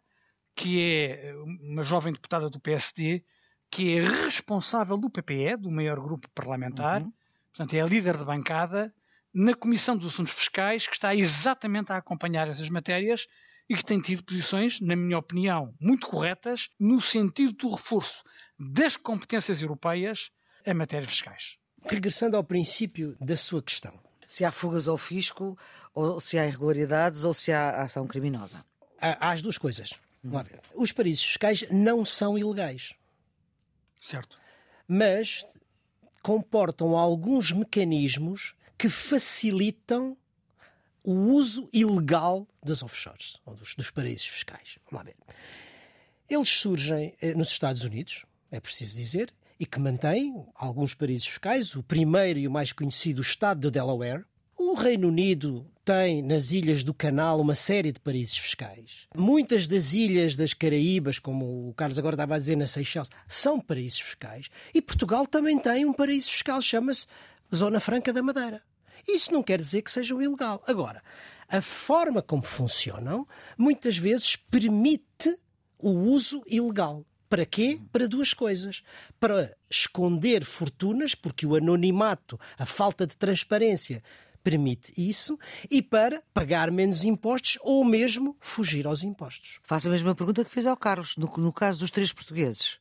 que 0.56 0.82
é 0.82 1.34
uma 1.62 1.84
jovem 1.84 2.14
deputada 2.14 2.50
do 2.50 2.60
PSD, 2.60 3.24
que 3.70 3.98
é 3.98 4.02
responsável 4.26 4.98
do 4.98 5.10
PPE, 5.10 5.58
do 5.58 5.72
maior 5.72 6.00
grupo 6.00 6.28
parlamentar, 6.34 7.02
uhum. 7.02 7.14
portanto 7.52 7.74
é 7.76 7.82
a 7.82 7.86
líder 7.86 8.18
de 8.18 8.26
bancada 8.26 8.94
na 9.34 9.54
Comissão 9.54 9.96
dos 9.96 10.14
Assuntos 10.14 10.34
Fiscais, 10.34 10.88
que 10.88 10.96
está 10.96 11.14
exatamente 11.14 11.92
a 11.92 11.98
acompanhar 11.98 12.48
essas 12.48 12.70
matérias 12.70 13.28
e 13.70 13.76
que 13.76 13.84
tem 13.84 14.00
tido 14.00 14.24
posições, 14.24 14.80
na 14.80 14.96
minha 14.96 15.18
opinião, 15.18 15.76
muito 15.80 16.08
corretas, 16.08 16.70
no 16.80 17.02
sentido 17.02 17.52
do 17.54 17.76
reforço 17.76 18.24
das 18.58 18.96
competências 18.96 19.62
europeias 19.62 20.32
em 20.66 20.74
matérias 20.74 21.12
fiscais. 21.12 21.58
Regressando 21.84 22.38
ao 22.38 22.44
princípio 22.44 23.16
da 23.20 23.38
sua 23.38 23.62
questão. 23.62 24.00
Se 24.28 24.44
há 24.44 24.52
fugas 24.52 24.90
ao 24.90 24.98
fisco, 24.98 25.58
ou 25.94 26.20
se 26.20 26.38
há 26.38 26.46
irregularidades, 26.46 27.24
ou 27.24 27.34
se 27.34 27.54
há 27.54 27.82
ação 27.82 28.06
criminosa. 28.06 28.66
Há, 29.00 29.30
há 29.30 29.32
as 29.32 29.42
duas 29.42 29.58
coisas. 29.58 29.94
Vamos 30.22 30.50
ver. 30.50 30.60
Os 30.76 30.92
paraísos 30.92 31.24
fiscais 31.24 31.64
não 31.72 32.04
são 32.04 32.38
ilegais. 32.38 32.94
Certo. 34.02 34.38
Mas 34.86 35.46
comportam 36.22 36.98
alguns 36.98 37.54
mecanismos 37.54 38.54
que 38.78 38.90
facilitam 38.90 40.18
o 41.02 41.14
uso 41.32 41.70
ilegal 41.72 42.46
das 42.62 42.84
offshores, 42.84 43.38
ou 43.46 43.56
dos, 43.56 43.76
dos 43.76 43.90
paraísos 43.90 44.28
fiscais. 44.28 44.78
Vamos 44.92 45.06
lá 45.06 45.14
ver. 45.14 45.16
Eles 46.30 46.50
surgem 46.50 47.16
eh, 47.22 47.34
nos 47.34 47.50
Estados 47.50 47.86
Unidos, 47.86 48.26
é 48.52 48.60
preciso 48.60 48.98
dizer, 48.98 49.34
e 49.60 49.66
que 49.66 49.80
mantêm 49.80 50.46
alguns 50.56 50.94
paraísos 50.94 51.28
fiscais. 51.28 51.76
O 51.76 51.84
primeiro 51.84 52.40
e 52.40 52.48
o 52.48 52.52
mais 52.52 52.72
conhecido, 52.72 53.20
o 53.20 53.22
Estado 53.22 53.62
de 53.62 53.72
Delaware. 53.72 54.26
O 54.58 54.74
Reino 54.74 55.08
Unido 55.08 55.66
tem 55.86 56.22
nas 56.22 56.52
ilhas 56.52 56.84
do 56.84 56.94
Canal 56.94 57.40
uma 57.40 57.56
série 57.56 57.92
de 57.92 58.00
paraísos 58.00 58.38
fiscais. 58.38 59.08
Muitas 59.16 59.68
das 59.68 59.94
ilhas 59.94 60.36
das 60.36 60.54
Caraíbas, 60.54 61.20
como 61.20 61.70
o 61.70 61.74
Carlos 61.74 61.98
agora 61.98 62.16
estava 62.16 62.36
a 62.36 62.38
dizer 62.38 62.58
na 62.58 62.68
Seychelles, 62.68 63.10
são 63.28 63.60
paraísos 63.60 64.02
fiscais. 64.02 64.50
E 64.74 64.82
Portugal 64.82 65.26
também 65.26 65.58
tem 65.58 65.86
um 65.86 65.94
paraíso 65.94 66.30
fiscal, 66.30 66.62
chama-se 66.62 67.06
Zona 67.56 67.80
Franca 67.80 68.12
da 68.12 68.22
Madeira. 68.22 68.62
Isso 69.08 69.32
não 69.32 69.42
quer 69.42 69.60
dizer 69.60 69.82
que 69.82 69.92
sejam 69.92 70.22
ilegal. 70.22 70.62
Agora, 70.68 71.02
a 71.48 71.62
forma 71.62 72.22
como 72.22 72.44
funcionam 72.44 73.26
muitas 73.58 73.98
vezes 73.98 74.36
permite 74.36 75.38
o 75.80 75.90
uso 75.90 76.44
ilegal. 76.48 77.06
Para 77.30 77.46
quê? 77.46 77.80
Para 77.92 78.08
duas 78.08 78.34
coisas. 78.34 78.84
Para 79.20 79.56
esconder 79.70 80.44
fortunas, 80.46 81.14
porque 81.16 81.46
o 81.46 81.56
anonimato, 81.56 82.40
a 82.58 82.66
falta 82.66 83.06
de 83.06 83.16
transparência 83.16 84.04
permite 84.44 84.94
isso, 84.98 85.38
e 85.70 85.82
para 85.82 86.24
pagar 86.34 86.72
menos 86.72 87.04
impostos 87.04 87.58
ou 87.62 87.84
mesmo 87.84 88.38
fugir 88.40 88.88
aos 88.88 89.04
impostos. 89.04 89.60
Faço 89.64 89.90
a 89.90 89.92
mesma 89.92 90.16
pergunta 90.16 90.46
que 90.46 90.52
fez 90.52 90.66
ao 90.66 90.78
Carlos, 90.78 91.18
no, 91.18 91.28
no 91.36 91.52
caso 91.52 91.80
dos 91.80 91.92
três 91.92 92.14
portugueses. 92.14 92.80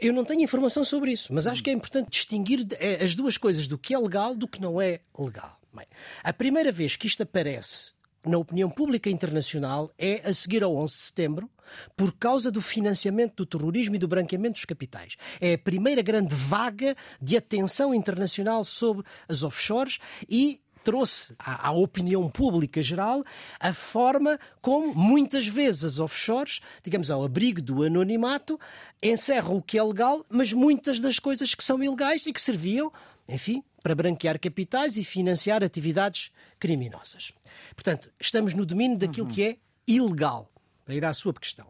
Eu 0.00 0.14
não 0.14 0.24
tenho 0.24 0.40
informação 0.40 0.84
sobre 0.84 1.12
isso, 1.12 1.32
mas 1.32 1.46
acho 1.46 1.62
que 1.62 1.70
é 1.70 1.72
importante 1.72 2.10
distinguir 2.10 2.66
eh, 2.78 3.04
as 3.04 3.14
duas 3.14 3.36
coisas 3.36 3.66
do 3.66 3.78
que 3.78 3.94
é 3.94 3.98
legal 3.98 4.34
do 4.34 4.48
que 4.48 4.60
não 4.60 4.80
é 4.80 5.00
legal. 5.18 5.58
Bem, 5.72 5.86
a 6.24 6.32
primeira 6.32 6.72
vez 6.72 6.96
que 6.96 7.06
isto 7.06 7.22
aparece 7.22 7.90
na 8.28 8.38
opinião 8.38 8.70
pública 8.70 9.10
internacional 9.10 9.90
é 9.98 10.22
a 10.28 10.34
seguir 10.34 10.62
ao 10.62 10.76
11 10.76 10.92
de 10.92 11.00
setembro, 11.00 11.50
por 11.96 12.12
causa 12.12 12.50
do 12.50 12.60
financiamento 12.60 13.36
do 13.36 13.46
terrorismo 13.46 13.94
e 13.94 13.98
do 13.98 14.08
branqueamento 14.08 14.54
dos 14.54 14.64
capitais. 14.64 15.16
É 15.40 15.54
a 15.54 15.58
primeira 15.58 16.02
grande 16.02 16.34
vaga 16.34 16.96
de 17.20 17.36
atenção 17.36 17.94
internacional 17.94 18.64
sobre 18.64 19.04
as 19.28 19.42
offshores 19.42 19.98
e 20.28 20.60
trouxe 20.84 21.34
à, 21.38 21.68
à, 21.68 21.72
opinião 21.72 22.30
pública 22.30 22.82
geral 22.82 23.22
a 23.60 23.74
forma 23.74 24.38
como 24.62 24.94
muitas 24.94 25.46
vezes 25.46 25.84
as 25.84 26.00
offshores, 26.00 26.60
digamos 26.82 27.10
ao 27.10 27.24
abrigo 27.24 27.60
do 27.60 27.82
anonimato, 27.82 28.58
encerram 29.02 29.56
o 29.56 29.62
que 29.62 29.76
é 29.76 29.82
legal, 29.82 30.24
mas 30.30 30.52
muitas 30.52 30.98
das 30.98 31.18
coisas 31.18 31.54
que 31.54 31.62
são 31.62 31.82
ilegais 31.82 32.24
e 32.24 32.32
que 32.32 32.40
serviam, 32.40 32.90
enfim, 33.28 33.62
para 33.82 33.94
branquear 33.94 34.38
capitais 34.40 34.96
e 34.96 35.04
financiar 35.04 35.62
atividades 35.62 36.30
criminosas. 36.58 37.32
Portanto, 37.74 38.10
estamos 38.20 38.54
no 38.54 38.66
domínio 38.66 38.98
daquilo 38.98 39.26
uhum. 39.26 39.32
que 39.32 39.44
é 39.44 39.56
ilegal, 39.86 40.50
para 40.84 40.94
ir 40.94 41.04
à 41.04 41.12
sua 41.14 41.32
questão. 41.32 41.66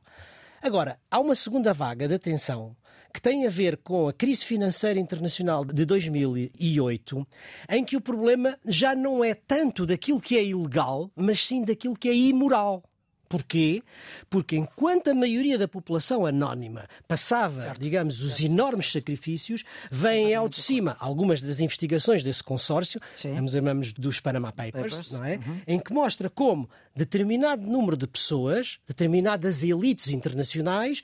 Agora, 0.62 0.98
há 1.10 1.20
uma 1.20 1.34
segunda 1.34 1.72
vaga 1.72 2.08
de 2.08 2.14
atenção 2.14 2.76
que 3.12 3.22
tem 3.22 3.46
a 3.46 3.50
ver 3.50 3.78
com 3.78 4.08
a 4.08 4.12
crise 4.12 4.44
financeira 4.44 4.98
internacional 4.98 5.64
de 5.64 5.84
2008, 5.84 7.26
em 7.70 7.84
que 7.84 7.96
o 7.96 8.00
problema 8.00 8.58
já 8.64 8.94
não 8.94 9.24
é 9.24 9.34
tanto 9.34 9.86
daquilo 9.86 10.20
que 10.20 10.36
é 10.36 10.44
ilegal, 10.44 11.10
mas 11.16 11.44
sim 11.44 11.64
daquilo 11.64 11.96
que 11.96 12.08
é 12.08 12.14
imoral. 12.14 12.82
Porquê? 13.28 13.82
Porque 14.28 14.56
enquanto 14.56 15.08
a 15.08 15.14
maioria 15.14 15.58
da 15.58 15.68
população 15.68 16.26
anónima 16.26 16.88
passava, 17.06 17.62
certo. 17.62 17.80
digamos, 17.80 18.22
os 18.22 18.32
certo. 18.36 18.52
enormes 18.52 18.90
sacrifícios, 18.90 19.64
vêm 19.90 20.34
ao 20.34 20.48
de 20.48 20.56
cima 20.56 20.96
algumas 20.98 21.42
das 21.42 21.60
investigações 21.60 22.22
desse 22.22 22.42
consórcio, 22.42 23.00
vamos 23.22 23.52
chamamos 23.68 23.92
dos 23.92 24.20
Panama 24.20 24.52
Papers, 24.52 24.96
Papers. 24.96 25.12
não 25.12 25.24
é? 25.24 25.36
Uhum. 25.36 25.60
Em 25.66 25.78
que 25.78 25.92
mostra 25.92 26.30
como 26.30 26.68
determinado 26.94 27.62
número 27.62 27.96
de 27.96 28.06
pessoas, 28.06 28.78
determinadas 28.86 29.62
elites 29.62 30.08
internacionais, 30.10 31.02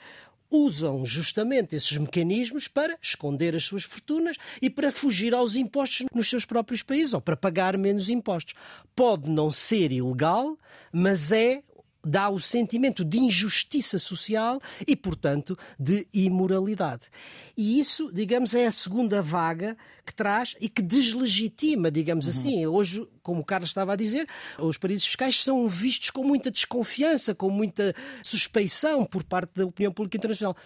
usam 0.50 1.04
justamente 1.04 1.74
esses 1.74 1.96
mecanismos 1.96 2.68
para 2.68 2.96
esconder 3.02 3.56
as 3.56 3.64
suas 3.64 3.82
fortunas 3.82 4.36
e 4.62 4.70
para 4.70 4.92
fugir 4.92 5.34
aos 5.34 5.56
impostos 5.56 6.06
nos 6.14 6.28
seus 6.28 6.44
próprios 6.44 6.82
países 6.82 7.12
ou 7.12 7.20
para 7.20 7.36
pagar 7.36 7.76
menos 7.76 8.08
impostos. 8.08 8.54
Pode 8.94 9.28
não 9.28 9.50
ser 9.50 9.92
ilegal, 9.92 10.56
mas 10.92 11.32
é 11.32 11.62
dá 12.04 12.28
o 12.28 12.38
sentimento 12.38 13.04
de 13.04 13.18
injustiça 13.18 13.98
social 13.98 14.60
e, 14.86 14.94
portanto, 14.94 15.58
de 15.78 16.06
imoralidade. 16.12 17.08
E 17.56 17.78
isso, 17.78 18.12
digamos, 18.12 18.54
é 18.54 18.66
a 18.66 18.72
segunda 18.72 19.22
vaga 19.22 19.76
que 20.04 20.12
traz 20.12 20.54
e 20.60 20.68
que 20.68 20.82
deslegitima, 20.82 21.90
digamos 21.90 22.26
uhum. 22.26 22.30
assim. 22.30 22.66
Hoje, 22.66 23.06
como 23.22 23.40
o 23.40 23.44
Carlos 23.44 23.70
estava 23.70 23.92
a 23.92 23.96
dizer, 23.96 24.28
os 24.58 24.76
paraísos 24.76 25.06
fiscais 25.06 25.42
são 25.42 25.66
vistos 25.66 26.10
com 26.10 26.22
muita 26.22 26.50
desconfiança, 26.50 27.34
com 27.34 27.50
muita 27.50 27.94
suspeição 28.22 29.04
por 29.04 29.22
parte 29.24 29.52
da 29.54 29.66
opinião 29.66 29.92
pública 29.92 30.16
internacional. 30.16 30.56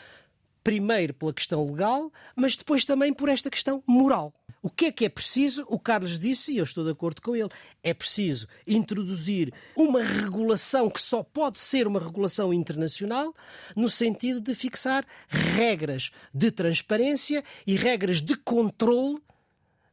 Primeiro 0.69 1.15
pela 1.15 1.33
questão 1.33 1.65
legal, 1.65 2.13
mas 2.37 2.55
depois 2.55 2.85
também 2.85 3.11
por 3.11 3.31
esta 3.31 3.49
questão 3.49 3.83
moral. 3.87 4.35
O 4.61 4.69
que 4.69 4.85
é 4.85 4.93
que 4.93 5.07
é 5.07 5.09
preciso? 5.09 5.65
O 5.67 5.79
Carlos 5.79 6.19
disse, 6.19 6.53
e 6.53 6.59
eu 6.59 6.65
estou 6.65 6.85
de 6.85 6.91
acordo 6.91 7.23
com 7.23 7.35
ele, 7.35 7.49
é 7.83 7.95
preciso 7.95 8.47
introduzir 8.67 9.51
uma 9.75 10.03
regulação 10.03 10.91
que 10.91 11.01
só 11.01 11.23
pode 11.23 11.59
ser 11.59 11.87
uma 11.87 11.99
regulação 11.99 12.53
internacional, 12.53 13.35
no 13.75 13.89
sentido 13.89 14.43
de 14.43 14.55
fixar 14.55 15.07
regras 15.27 16.11
de 16.35 16.51
transparência 16.51 17.43
e 17.67 17.75
regras 17.75 18.21
de 18.21 18.37
controle 18.37 19.23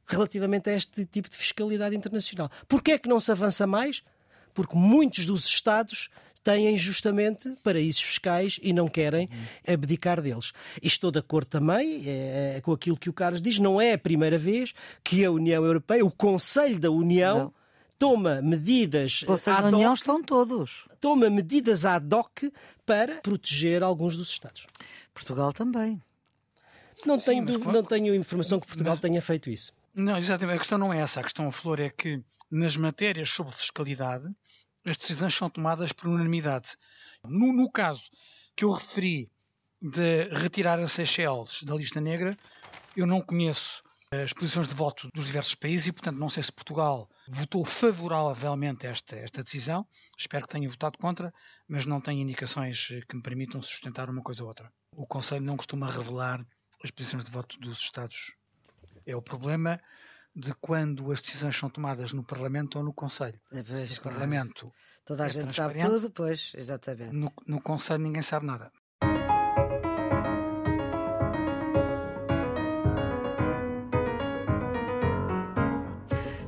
relativamente 0.06 0.70
a 0.70 0.74
este 0.74 1.06
tipo 1.06 1.30
de 1.30 1.38
fiscalidade 1.38 1.96
internacional. 1.96 2.52
Porquê 2.68 2.92
é 2.92 2.98
que 2.98 3.08
não 3.08 3.22
se 3.22 3.32
avança 3.32 3.66
mais? 3.66 4.04
Porque 4.54 4.76
muitos 4.76 5.26
dos 5.26 5.46
Estados 5.46 6.10
têm 6.46 6.78
justamente 6.78 7.50
paraísos 7.64 8.02
fiscais 8.02 8.60
e 8.62 8.72
não 8.72 8.88
querem 8.88 9.28
abdicar 9.68 10.22
deles. 10.22 10.54
E 10.82 10.86
estou 10.86 11.10
de 11.10 11.18
acordo 11.18 11.48
também 11.48 12.04
é, 12.06 12.62
com 12.64 12.72
aquilo 12.72 12.96
que 12.96 13.10
o 13.10 13.14
Carlos 13.14 13.42
diz, 13.42 13.58
não 13.58 13.82
é 13.82 13.94
a 13.94 13.98
primeira 13.98 14.38
vez 14.38 14.74
que 15.04 15.26
a 15.26 15.32
União 15.32 15.66
Europeia, 15.66 16.06
o 16.06 16.12
Conselho 16.12 16.80
da 16.80 16.92
União, 16.92 17.46
não. 17.46 17.54
toma 17.98 18.44
medidas. 18.44 19.24
O 19.24 19.26
Conselho 19.26 19.64
da 19.64 19.68
União 19.70 19.94
estão 19.94 20.22
todos. 20.22 20.88
Toma 21.02 21.32
medidas 21.32 21.84
ad 21.84 22.14
hoc 22.14 22.44
para 22.86 23.16
proteger 23.22 23.82
alguns 23.82 24.16
dos 24.16 24.30
Estados. 24.30 24.68
Portugal 25.16 25.52
também. 25.52 26.00
Não, 27.08 27.20
Sim, 27.20 27.44
tenho, 27.44 27.60
não 27.60 27.84
tenho 27.84 28.14
informação 28.14 28.60
que 28.60 28.68
Portugal 28.68 28.94
mas... 28.94 29.02
tenha 29.02 29.22
feito 29.22 29.50
isso. 29.50 29.74
Não, 29.96 30.18
exatamente. 30.18 30.58
A 30.58 30.60
questão 30.60 30.78
não 30.78 30.94
é 30.94 31.00
essa. 31.00 31.22
A 31.22 31.24
questão, 31.24 31.48
a 31.48 31.52
Flor, 31.52 31.80
é 31.80 31.90
que 31.90 32.22
nas 32.52 32.78
matérias 32.78 33.30
sobre 33.30 33.54
fiscalidade, 33.54 34.30
as 34.86 34.98
decisões 34.98 35.34
são 35.34 35.50
tomadas 35.50 35.92
por 35.92 36.08
unanimidade. 36.08 36.78
No, 37.24 37.52
no 37.52 37.70
caso 37.72 38.10
que 38.56 38.64
eu 38.64 38.72
referi 38.72 39.32
de 39.82 40.30
retirar 40.32 40.80
a 40.80 40.88
Seychelles 40.88 41.64
da 41.64 41.76
lista 41.76 42.00
negra, 42.00 42.38
eu 42.96 43.06
não 43.06 43.22
conheço 43.22 43.84
as 44.12 44.32
posições 44.32 44.68
de 44.68 44.76
voto 44.76 45.10
dos 45.14 45.26
diversos 45.26 45.56
países 45.56 45.88
e, 45.88 45.92
portanto, 45.92 46.18
não 46.18 46.30
sei 46.30 46.44
se 46.44 46.52
Portugal 46.52 47.10
votou 47.28 47.66
favoravelmente 47.66 48.86
esta, 48.86 49.16
esta 49.18 49.44
decisão. 49.44 49.86
Espero 50.18 50.46
que 50.46 50.54
tenha 50.54 50.70
votado 50.70 50.98
contra, 50.98 51.34
mas 51.68 51.86
não 51.86 52.00
tenho 52.00 52.22
indicações 52.22 52.88
que 53.10 53.16
me 53.16 53.22
permitam 53.22 53.62
sustentar 53.62 54.10
uma 54.10 54.22
coisa 54.22 54.44
ou 54.44 54.50
outra. 54.50 54.72
O 54.92 55.06
Conselho 55.06 55.44
não 55.44 55.58
costuma 55.58 55.92
revelar 55.92 56.46
as 56.84 56.92
posições 56.92 57.26
de 57.26 57.32
voto 57.32 57.60
dos 57.60 57.80
Estados. 57.80 58.34
É 59.06 59.16
o 59.16 59.22
problema 59.22 59.82
de 60.36 60.54
quando 60.56 61.12
as 61.12 61.22
decisões 61.22 61.56
são 61.56 61.70
tomadas 61.70 62.12
no 62.12 62.24
Parlamento 62.24 62.78
ou 62.78 62.84
no 62.84 62.94
Conselho. 62.94 63.40
É, 63.52 63.64
pois, 63.64 63.96
no 63.96 64.02
claro. 64.02 64.18
Parlamento. 64.18 64.74
Toda 65.06 65.24
a 65.24 65.28
é 65.28 65.30
gente 65.30 65.54
sabe 65.54 65.80
tudo, 65.80 66.12
pois, 66.12 66.52
exatamente. 66.56 67.14
No, 67.14 67.32
no 67.48 67.62
Conselho 67.62 68.04
ninguém 68.04 68.22
sabe 68.22 68.46
nada. 68.46 68.72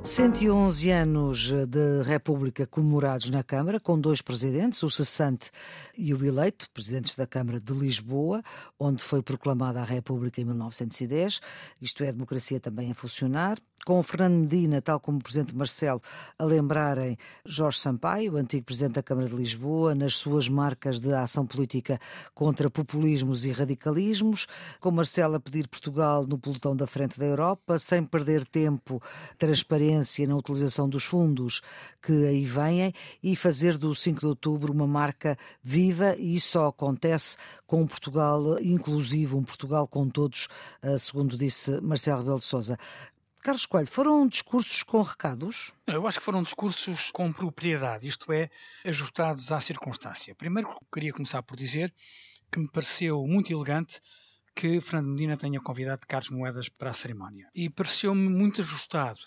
111 0.08 0.90
anos 0.90 1.52
de 1.68 2.02
República 2.02 2.66
comemorados 2.66 3.30
na 3.30 3.44
Câmara, 3.44 3.78
com 3.78 4.00
dois 4.00 4.22
presidentes, 4.22 4.82
o 4.82 4.90
cessante 4.90 5.52
e 5.98 6.14
o 6.14 6.26
eleito, 6.26 6.70
presidentes 6.74 7.14
da 7.14 7.28
Câmara 7.28 7.60
de 7.60 7.74
Lisboa, 7.74 8.42
onde 8.80 9.04
foi 9.04 9.22
proclamada 9.22 9.82
a 9.82 9.84
República 9.84 10.40
em 10.40 10.46
1910. 10.46 11.42
Isto 11.82 12.06
é, 12.06 12.08
a 12.08 12.12
democracia 12.14 12.58
também 12.58 12.90
a 12.90 12.96
funcionar. 12.96 13.60
Com 13.86 14.00
o 14.00 14.04
Fernando 14.04 14.42
Medina, 14.42 14.82
tal 14.82 15.00
como 15.00 15.18
o 15.18 15.22
Presidente 15.22 15.56
Marcelo, 15.56 16.02
a 16.38 16.44
lembrarem 16.44 17.18
Jorge 17.46 17.80
Sampaio, 17.80 18.34
o 18.34 18.38
antigo 18.38 18.66
Presidente 18.66 18.96
da 18.96 19.04
Câmara 19.04 19.30
de 19.30 19.36
Lisboa, 19.36 19.96
nas 19.96 20.16
suas 20.16 20.50
marcas 20.50 21.00
de 21.00 21.14
ação 21.14 21.46
política 21.46 22.00
contra 22.36 22.70
populismos 22.70 23.46
e 23.46 23.52
radicalismos, 23.52 24.46
com 24.80 24.92
Marcelo 24.92 25.36
a 25.36 25.40
pedir 25.40 25.68
Portugal 25.68 26.28
no 26.28 26.38
pelotão 26.38 26.76
da 26.76 26.86
frente 26.86 27.18
da 27.18 27.26
Europa, 27.26 27.78
sem 27.78 28.04
perder 28.04 28.46
tempo, 28.46 29.02
transparência 29.38 30.28
na 30.28 30.36
utilização 30.36 30.90
dos 30.90 31.06
fundos 31.06 31.62
que 32.02 32.26
aí 32.26 32.46
vêm 32.46 32.94
e 33.22 33.36
fazer 33.36 33.78
do 33.78 33.94
5 33.94 34.20
de 34.20 34.26
outubro 34.26 34.74
uma 34.74 34.88
marca 34.88 35.38
viva 35.64 36.16
e 36.18 36.36
isso 36.36 36.52
só 36.52 36.68
acontece 36.68 37.38
com 37.66 37.82
um 37.82 37.88
Portugal 37.88 38.60
inclusivo, 38.62 39.38
um 39.38 39.44
Portugal 39.44 39.88
com 39.88 40.10
todos, 40.10 40.48
eh, 40.82 40.98
segundo 40.98 41.38
disse 41.38 41.82
Marcelo 41.82 42.20
Rebelo 42.20 42.40
de 42.40 42.46
Sousa. 42.46 42.78
Carlos 43.48 43.66
Coelho, 43.66 43.88
foram 43.88 44.28
discursos 44.28 44.84
com 44.84 45.02
recados? 45.02 45.72
Eu 45.88 46.06
acho 46.06 46.20
que 46.20 46.26
foram 46.26 46.44
discursos 46.44 47.12
com 47.12 47.32
propriedade, 47.32 48.06
isto 48.06 48.30
é, 48.34 48.50
ajustados 48.84 49.54
à 49.54 49.62
circunstância. 49.62 50.36
Primeiro, 50.36 50.70
queria 50.94 51.14
começar 51.14 51.42
por 51.42 51.56
dizer 51.56 51.94
que 52.52 52.60
me 52.60 52.70
pareceu 52.70 53.26
muito 53.26 53.54
elegante 53.54 54.02
que 54.54 54.82
Fernando 54.82 55.14
Medina 55.14 55.38
tenha 55.38 55.62
convidado 55.62 56.06
Carlos 56.06 56.30
Moedas 56.30 56.68
para 56.68 56.90
a 56.90 56.94
cerimónia. 56.94 57.48
E 57.56 57.70
pareceu-me 57.70 58.28
muito 58.28 58.60
ajustado 58.60 59.22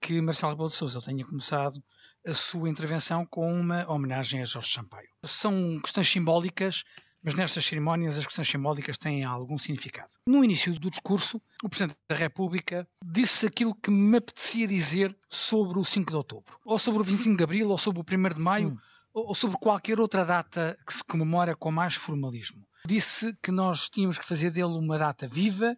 que 0.00 0.20
Marcelo 0.20 0.54
Rebelo 0.54 0.68
de 0.68 0.74
Sousa 0.74 1.00
tenha 1.00 1.24
começado 1.24 1.80
a 2.26 2.34
sua 2.34 2.68
intervenção 2.68 3.24
com 3.24 3.48
uma 3.48 3.88
homenagem 3.88 4.42
a 4.42 4.44
Jorge 4.44 4.72
Sampaio. 4.72 5.08
São 5.22 5.80
questões 5.80 6.08
simbólicas 6.08 6.82
mas 7.22 7.34
nestas 7.34 7.64
cerimónias 7.64 8.18
as 8.18 8.26
questões 8.26 8.48
simbólicas 8.48 8.98
têm 8.98 9.24
algum 9.24 9.58
significado. 9.58 10.10
No 10.26 10.44
início 10.44 10.78
do 10.78 10.90
discurso, 10.90 11.40
o 11.62 11.68
Presidente 11.68 11.98
da 12.08 12.16
República 12.16 12.86
disse 13.02 13.46
aquilo 13.46 13.74
que 13.74 13.90
me 13.90 14.16
apetecia 14.16 14.66
dizer 14.66 15.16
sobre 15.28 15.78
o 15.78 15.84
5 15.84 16.10
de 16.10 16.16
outubro, 16.16 16.58
ou 16.64 16.78
sobre 16.78 17.00
o 17.00 17.04
25 17.04 17.36
de 17.36 17.44
abril, 17.44 17.68
ou 17.68 17.78
sobre 17.78 18.00
o 18.00 18.04
1 18.04 18.34
de 18.34 18.40
maio, 18.40 18.68
hum. 18.70 18.78
ou 19.14 19.34
sobre 19.34 19.56
qualquer 19.58 20.00
outra 20.00 20.24
data 20.24 20.76
que 20.84 20.92
se 20.92 21.04
comemora 21.04 21.54
com 21.54 21.70
mais 21.70 21.94
formalismo. 21.94 22.66
Disse 22.84 23.36
que 23.40 23.52
nós 23.52 23.88
tínhamos 23.88 24.18
que 24.18 24.26
fazer 24.26 24.50
dele 24.50 24.74
uma 24.74 24.98
data 24.98 25.28
viva, 25.28 25.76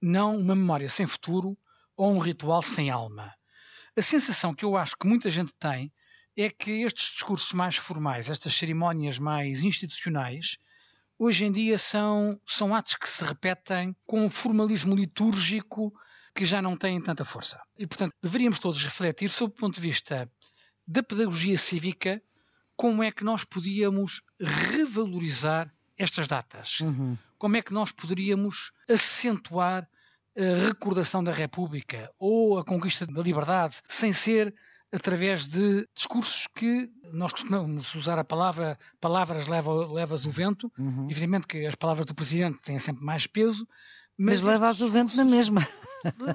não 0.00 0.36
uma 0.36 0.54
memória 0.54 0.90
sem 0.90 1.06
futuro 1.06 1.56
ou 1.96 2.12
um 2.12 2.18
ritual 2.18 2.60
sem 2.60 2.90
alma. 2.90 3.32
A 3.96 4.02
sensação 4.02 4.54
que 4.54 4.64
eu 4.64 4.76
acho 4.76 4.94
que 4.98 5.06
muita 5.06 5.30
gente 5.30 5.54
tem 5.58 5.90
é 6.36 6.50
que 6.50 6.82
estes 6.82 7.12
discursos 7.12 7.52
mais 7.52 7.76
formais, 7.76 8.28
estas 8.28 8.54
cerimónias 8.54 9.18
mais 9.18 9.62
institucionais, 9.62 10.58
hoje 11.18 11.44
em 11.44 11.52
dia 11.52 11.78
são, 11.78 12.38
são 12.46 12.74
atos 12.74 12.94
que 12.94 13.08
se 13.08 13.24
repetem 13.24 13.96
com 14.06 14.26
um 14.26 14.30
formalismo 14.30 14.94
litúrgico 14.94 15.92
que 16.34 16.44
já 16.44 16.60
não 16.60 16.76
têm 16.76 17.00
tanta 17.00 17.24
força. 17.24 17.58
E, 17.78 17.86
portanto, 17.86 18.14
deveríamos 18.22 18.58
todos 18.58 18.82
refletir 18.82 19.30
sobre 19.30 19.56
o 19.56 19.60
ponto 19.60 19.76
de 19.76 19.80
vista 19.80 20.30
da 20.86 21.02
pedagogia 21.02 21.58
cívica 21.58 22.22
como 22.76 23.02
é 23.02 23.10
que 23.10 23.24
nós 23.24 23.42
podíamos 23.42 24.22
revalorizar 24.38 25.72
estas 25.96 26.28
datas. 26.28 26.80
Uhum. 26.80 27.16
Como 27.38 27.56
é 27.56 27.62
que 27.62 27.72
nós 27.72 27.90
poderíamos 27.90 28.72
acentuar 28.88 29.88
a 30.36 30.66
recordação 30.66 31.24
da 31.24 31.32
República 31.32 32.12
ou 32.18 32.58
a 32.58 32.64
conquista 32.64 33.06
da 33.06 33.22
liberdade 33.22 33.80
sem 33.88 34.12
ser 34.12 34.54
através 34.92 35.46
de 35.46 35.86
discursos 35.94 36.46
que 36.54 36.90
nós 37.12 37.32
costumamos 37.32 37.94
usar 37.94 38.18
a 38.18 38.24
palavra 38.24 38.78
palavras 39.00 39.46
leva, 39.46 39.92
levas 39.92 40.24
o 40.26 40.30
vento. 40.30 40.72
Uhum. 40.78 41.08
Evidentemente 41.10 41.46
que 41.46 41.66
as 41.66 41.74
palavras 41.74 42.06
do 42.06 42.14
Presidente 42.14 42.60
têm 42.60 42.78
sempre 42.78 43.04
mais 43.04 43.26
peso. 43.26 43.66
Mas, 44.18 44.42
mas 44.42 44.44
levas 44.44 44.80
o 44.80 44.90
vento 44.90 45.16
na 45.16 45.24
mesma. 45.24 45.66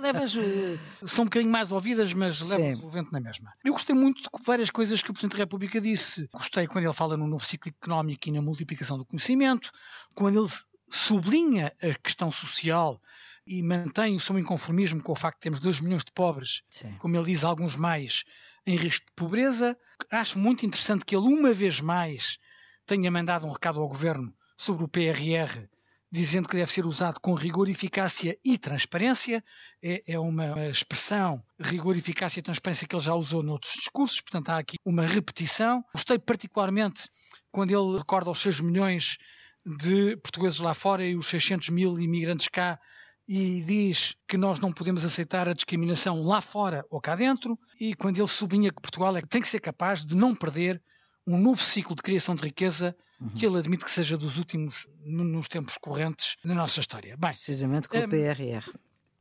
Levas, 0.02 0.36
eh, 0.36 0.78
são 1.08 1.24
um 1.24 1.26
bocadinho 1.26 1.52
mais 1.52 1.72
ouvidas, 1.72 2.14
mas 2.14 2.38
Sim. 2.38 2.58
levas 2.58 2.84
o 2.84 2.90
vento 2.90 3.12
na 3.12 3.20
mesma. 3.20 3.54
Eu 3.64 3.72
gostei 3.74 3.96
muito 3.96 4.22
de 4.22 4.30
várias 4.44 4.70
coisas 4.70 5.02
que 5.02 5.10
o 5.10 5.14
Presidente 5.14 5.38
da 5.38 5.44
República 5.44 5.80
disse. 5.80 6.28
Gostei 6.34 6.68
quando 6.68 6.86
ele 6.86 6.94
fala 6.94 7.16
no 7.16 7.28
novo 7.28 7.44
ciclo 7.46 7.72
económico 7.72 8.28
e 8.28 8.32
na 8.32 8.42
multiplicação 8.42 8.98
do 8.98 9.06
conhecimento, 9.06 9.72
quando 10.14 10.40
ele 10.40 10.50
sublinha 10.90 11.74
a 11.82 11.94
questão 11.96 12.32
social 12.32 13.02
e 13.46 13.62
mantém 13.64 14.16
o 14.16 14.20
seu 14.20 14.38
inconformismo 14.38 15.02
com 15.02 15.12
o 15.12 15.16
facto 15.16 15.38
de 15.38 15.42
termos 15.44 15.60
2 15.60 15.80
milhões 15.82 16.04
de 16.04 16.12
pobres, 16.12 16.62
Sim. 16.70 16.96
como 17.00 17.16
ele 17.16 17.26
diz, 17.26 17.44
alguns 17.44 17.76
mais, 17.76 18.24
em 18.66 18.76
risco 18.76 19.06
de 19.06 19.14
pobreza. 19.16 19.78
Acho 20.12 20.38
muito 20.38 20.66
interessante 20.66 21.06
que 21.06 21.16
ele, 21.16 21.28
uma 21.28 21.54
vez 21.54 21.80
mais, 21.80 22.38
tenha 22.86 23.10
mandado 23.10 23.46
um 23.46 23.52
recado 23.52 23.80
ao 23.80 23.88
governo 23.88 24.34
sobre 24.58 24.84
o 24.84 24.88
PRR, 24.88 25.68
dizendo 26.12 26.48
que 26.50 26.58
deve 26.58 26.72
ser 26.72 26.86
usado 26.86 27.20
com 27.20 27.34
rigor, 27.34 27.70
eficácia 27.70 28.38
e 28.44 28.58
transparência. 28.58 29.44
É, 29.82 30.04
é 30.06 30.20
uma 30.20 30.68
expressão, 30.70 31.44
rigor, 31.60 31.98
eficácia 31.98 32.40
e 32.40 32.44
transparência, 32.44 32.88
que 32.88 32.96
ele 32.96 33.04
já 33.04 33.16
usou 33.16 33.42
noutros 33.42 33.74
discursos, 33.74 34.22
portanto 34.22 34.50
há 34.50 34.58
aqui 34.58 34.78
uma 34.86 35.06
repetição. 35.06 35.84
Gostei 35.94 36.20
particularmente 36.20 37.10
quando 37.52 37.72
ele 37.72 37.98
recorda 37.98 38.30
os 38.30 38.42
6 38.42 38.60
milhões 38.60 39.18
de 39.66 40.18
portugueses 40.18 40.60
lá 40.60 40.74
fora 40.74 41.06
e 41.06 41.16
os 41.16 41.28
600 41.28 41.70
mil 41.70 42.00
imigrantes 42.00 42.48
cá 42.48 42.80
e 43.28 43.62
diz 43.62 44.16
que 44.28 44.38
nós 44.38 44.60
não 44.60 44.74
podemos 44.74 45.06
aceitar 45.06 45.48
a 45.48 45.54
discriminação 45.54 46.24
lá 46.24 46.42
fora 46.42 46.86
ou 46.90 47.00
cá 47.00 47.16
dentro, 47.16 47.58
e 47.80 47.96
quando 47.96 48.18
ele 48.18 48.28
sublinha 48.28 48.72
que 48.72 48.82
Portugal 48.82 49.16
é, 49.16 49.22
tem 49.22 49.42
que 49.42 49.48
ser 49.48 49.60
capaz 49.60 50.06
de 50.06 50.16
não 50.16 50.36
perder 50.36 50.82
um 51.28 51.38
novo 51.38 51.62
ciclo 51.62 51.96
de 51.96 52.02
criação 52.02 52.36
de 52.36 52.44
riqueza 52.44 52.96
uhum. 53.20 53.30
que 53.30 53.46
ele 53.46 53.58
admite 53.58 53.86
que 53.86 53.92
seja 53.92 54.18
dos 54.18 54.38
últimos 54.38 54.88
nos 55.06 55.48
tempos 55.48 55.78
correntes 55.78 56.36
na 56.44 56.56
nossa 56.56 56.80
história. 56.80 57.16
Bem, 57.18 57.32
Precisamente 57.32 57.88
com 57.88 57.98
o 57.98 58.10
PRR. 58.10 58.70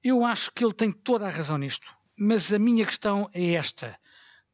Eu 0.02 0.24
acho 0.24 0.50
que 0.52 0.64
ele 0.64 0.72
tem 0.72 0.90
toda 0.90 1.26
a 1.26 1.30
razão 1.30 1.58
nisto, 1.58 1.86
mas 2.18 2.52
a 2.52 2.58
minha 2.58 2.86
questão 2.86 3.28
é 3.34 3.52
esta: 3.52 3.98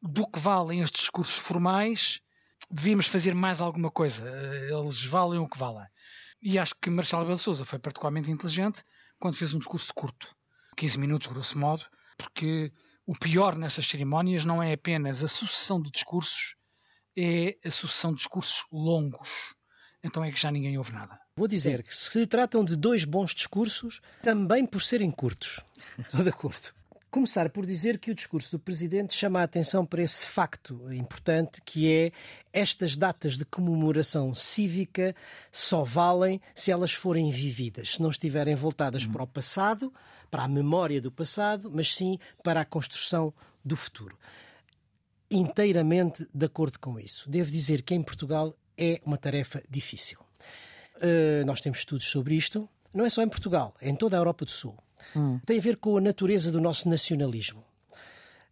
do 0.01 0.27
que 0.29 0.39
valem 0.39 0.81
estes 0.81 1.01
discursos 1.01 1.37
formais, 1.37 2.19
devíamos 2.69 3.07
fazer 3.07 3.33
mais 3.33 3.61
alguma 3.61 3.89
coisa. 3.89 4.29
Eles 4.69 5.03
valem 5.03 5.39
o 5.39 5.47
que 5.47 5.57
valem. 5.57 5.87
E 6.41 6.59
acho 6.59 6.75
que 6.79 6.89
Marcelo 6.89 7.23
Rebelo 7.23 7.39
Souza 7.39 7.65
foi 7.65 7.79
particularmente 7.79 8.29
inteligente 8.29 8.83
quando 9.19 9.35
fez 9.35 9.53
um 9.53 9.59
discurso 9.59 9.93
curto, 9.93 10.35
15 10.75 10.99
minutos, 10.99 11.27
grosso 11.27 11.57
modo, 11.57 11.85
porque 12.17 12.71
o 13.05 13.13
pior 13.13 13.55
nestas 13.55 13.87
cerimónias 13.87 14.45
não 14.45 14.61
é 14.61 14.73
apenas 14.73 15.23
a 15.23 15.27
sucessão 15.27 15.81
de 15.81 15.91
discursos, 15.91 16.55
é 17.17 17.57
a 17.65 17.71
sucessão 17.71 18.11
de 18.11 18.17
discursos 18.17 18.65
longos. 18.71 19.29
Então 20.03 20.23
é 20.23 20.31
que 20.31 20.39
já 20.39 20.51
ninguém 20.51 20.77
ouve 20.77 20.93
nada. 20.93 21.19
Vou 21.35 21.47
dizer 21.47 21.83
que 21.83 21.93
se 21.93 22.25
tratam 22.27 22.63
de 22.63 22.75
dois 22.75 23.03
bons 23.03 23.33
discursos, 23.33 23.99
também 24.21 24.65
por 24.65 24.81
serem 24.81 25.11
curtos. 25.11 25.59
Estou 25.97 26.23
de 26.23 26.29
acordo 26.29 26.76
começar 27.17 27.49
por 27.49 27.65
dizer 27.65 27.97
que 27.97 28.11
o 28.11 28.13
discurso 28.13 28.51
do 28.51 28.59
Presidente 28.59 29.11
chama 29.11 29.39
a 29.39 29.43
atenção 29.43 29.83
para 29.83 30.03
esse 30.03 30.23
facto 30.23 30.79
importante 30.93 31.59
que 31.65 31.91
é 31.91 32.11
estas 32.53 32.95
datas 32.95 33.39
de 33.39 33.43
comemoração 33.43 34.35
cívica 34.35 35.15
só 35.51 35.83
valem 35.83 36.39
se 36.53 36.71
elas 36.71 36.91
forem 36.91 37.31
vividas, 37.31 37.95
se 37.95 38.03
não 38.03 38.11
estiverem 38.11 38.53
voltadas 38.53 39.03
para 39.07 39.23
o 39.23 39.27
passado, 39.27 39.91
para 40.29 40.43
a 40.43 40.47
memória 40.47 41.01
do 41.01 41.11
passado, 41.11 41.71
mas 41.73 41.95
sim 41.95 42.19
para 42.43 42.61
a 42.61 42.65
construção 42.65 43.33
do 43.65 43.75
futuro. 43.75 44.15
Inteiramente 45.31 46.23
de 46.31 46.45
acordo 46.45 46.77
com 46.77 46.99
isso. 46.99 47.27
Devo 47.27 47.49
dizer 47.49 47.81
que 47.81 47.95
em 47.95 48.03
Portugal 48.03 48.55
é 48.77 49.01
uma 49.03 49.17
tarefa 49.17 49.63
difícil. 49.67 50.19
Uh, 50.97 51.43
nós 51.47 51.61
temos 51.61 51.79
estudos 51.79 52.05
sobre 52.05 52.35
isto, 52.35 52.69
não 52.93 53.03
é 53.03 53.09
só 53.09 53.23
em 53.23 53.27
Portugal, 53.27 53.73
é 53.81 53.89
em 53.89 53.95
toda 53.95 54.15
a 54.15 54.19
Europa 54.19 54.45
do 54.45 54.51
Sul. 54.51 54.77
Hum. 55.15 55.39
Tem 55.45 55.59
a 55.59 55.61
ver 55.61 55.77
com 55.77 55.97
a 55.97 56.01
natureza 56.01 56.51
do 56.51 56.61
nosso 56.61 56.89
nacionalismo. 56.89 57.63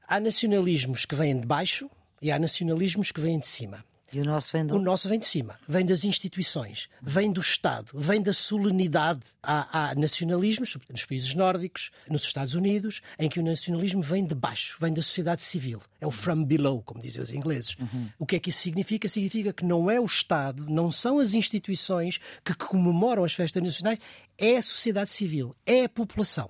Há 0.07 0.19
nacionalismos 0.19 1.05
que 1.05 1.15
vêm 1.15 1.39
de 1.39 1.47
baixo 1.47 1.89
e 2.21 2.31
há 2.31 2.39
nacionalismos 2.39 3.11
que 3.11 3.21
vêm 3.21 3.39
de 3.39 3.47
cima. 3.47 3.83
E 4.13 4.19
o 4.19 4.23
nosso 4.23 4.51
vem 4.51 4.65
de 4.65 4.73
O 4.73 4.79
nosso 4.79 5.09
vem 5.09 5.19
de 5.19 5.25
cima, 5.25 5.55
vem 5.67 5.85
das 5.85 6.03
instituições, 6.03 6.87
vem 7.01 7.31
do 7.31 7.41
Estado, 7.41 7.91
vem 7.93 8.21
da 8.21 8.33
solenidade. 8.33 9.21
Há, 9.41 9.89
há, 9.89 9.95
nacionalismos, 9.95 10.77
nos 10.89 11.05
países 11.05 11.33
nórdicos, 11.33 11.91
nos 12.09 12.23
Estados 12.23 12.53
Unidos, 12.53 13.01
em 13.19 13.27
que 13.27 13.39
o 13.39 13.43
nacionalismo 13.43 14.01
vem 14.01 14.25
de 14.25 14.35
baixo, 14.35 14.77
vem 14.79 14.93
da 14.93 15.01
sociedade 15.01 15.43
civil. 15.43 15.81
É 15.99 16.07
o 16.07 16.11
from 16.11 16.43
below, 16.43 16.81
como 16.83 17.01
dizem 17.01 17.21
os 17.21 17.31
ingleses. 17.31 17.75
Uhum. 17.79 18.09
O 18.19 18.25
que 18.25 18.35
é 18.35 18.39
que 18.39 18.49
isso 18.49 18.59
significa? 18.59 19.09
Significa 19.09 19.51
que 19.51 19.65
não 19.65 19.89
é 19.89 19.99
o 19.99 20.05
Estado, 20.05 20.65
não 20.69 20.91
são 20.91 21.19
as 21.19 21.33
instituições 21.33 22.19
que 22.43 22.53
comemoram 22.53 23.23
as 23.23 23.33
festas 23.33 23.61
nacionais, 23.61 23.99
é 24.37 24.57
a 24.57 24.61
sociedade 24.61 25.09
civil, 25.09 25.55
é 25.65 25.85
a 25.85 25.89
população. 25.89 26.49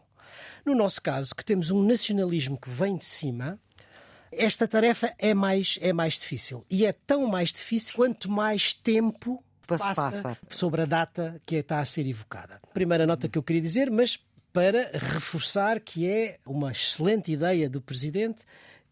No 0.65 0.73
nosso 0.73 1.01
caso, 1.01 1.35
que 1.35 1.45
temos 1.45 1.69
um 1.69 1.83
nacionalismo 1.83 2.57
que 2.59 2.69
vem 2.69 2.97
de 2.97 3.05
cima, 3.05 3.59
esta 4.37 4.67
tarefa 4.67 5.13
é 5.17 5.33
mais, 5.33 5.77
é 5.81 5.93
mais 5.93 6.15
difícil. 6.15 6.63
E 6.69 6.85
é 6.85 6.93
tão 6.93 7.27
mais 7.27 7.51
difícil 7.51 7.93
quanto 7.95 8.29
mais 8.29 8.73
tempo 8.73 9.43
passa, 9.67 9.93
passa 9.93 10.37
sobre 10.49 10.81
a 10.81 10.85
data 10.85 11.41
que 11.45 11.55
está 11.55 11.79
a 11.79 11.85
ser 11.85 12.07
evocada. 12.07 12.59
Primeira 12.73 13.05
nota 13.05 13.27
que 13.27 13.37
eu 13.37 13.43
queria 13.43 13.61
dizer, 13.61 13.89
mas 13.89 14.19
para 14.53 14.89
reforçar 14.93 15.79
que 15.79 16.09
é 16.09 16.37
uma 16.45 16.71
excelente 16.71 17.31
ideia 17.31 17.69
do 17.69 17.81
Presidente 17.81 18.43